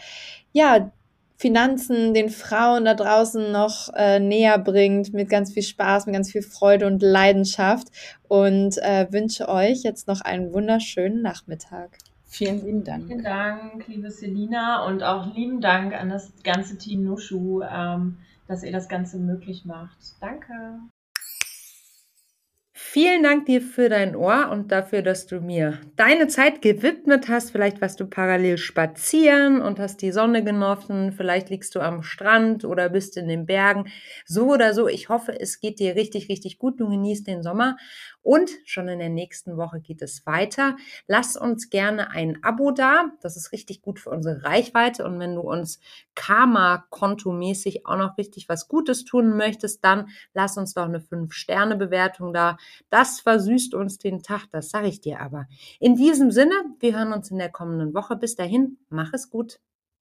[0.52, 0.92] ja
[1.36, 6.32] Finanzen den Frauen da draußen noch äh, näher bringt mit ganz viel Spaß, mit ganz
[6.32, 7.88] viel Freude und Leidenschaft
[8.28, 11.98] und äh, wünsche euch jetzt noch einen wunderschönen Nachmittag.
[12.24, 13.06] Vielen lieben Dank.
[13.06, 18.18] Vielen Dank, liebe Selina und auch lieben Dank an das ganze Team Nushu, ähm,
[18.48, 19.96] dass ihr das Ganze möglich macht.
[20.20, 20.80] Danke.
[22.96, 27.50] Vielen Dank dir für dein Ohr und dafür, dass du mir deine Zeit gewidmet hast.
[27.50, 31.12] Vielleicht warst du parallel spazieren und hast die Sonne genossen.
[31.12, 33.84] Vielleicht liegst du am Strand oder bist in den Bergen.
[34.24, 34.88] So oder so.
[34.88, 36.80] Ich hoffe, es geht dir richtig, richtig gut.
[36.80, 37.76] Du genießt den Sommer.
[38.26, 40.74] Und schon in der nächsten Woche geht es weiter.
[41.06, 43.12] Lass uns gerne ein Abo da.
[43.20, 45.04] Das ist richtig gut für unsere Reichweite.
[45.04, 45.78] Und wenn du uns
[46.16, 52.56] Karma-Konto-mäßig auch noch richtig was Gutes tun möchtest, dann lass uns doch eine 5-Sterne-Bewertung da.
[52.90, 55.46] Das versüßt uns den Tag, das sage ich dir aber.
[55.78, 58.16] In diesem Sinne, wir hören uns in der kommenden Woche.
[58.16, 59.60] Bis dahin, mach es gut.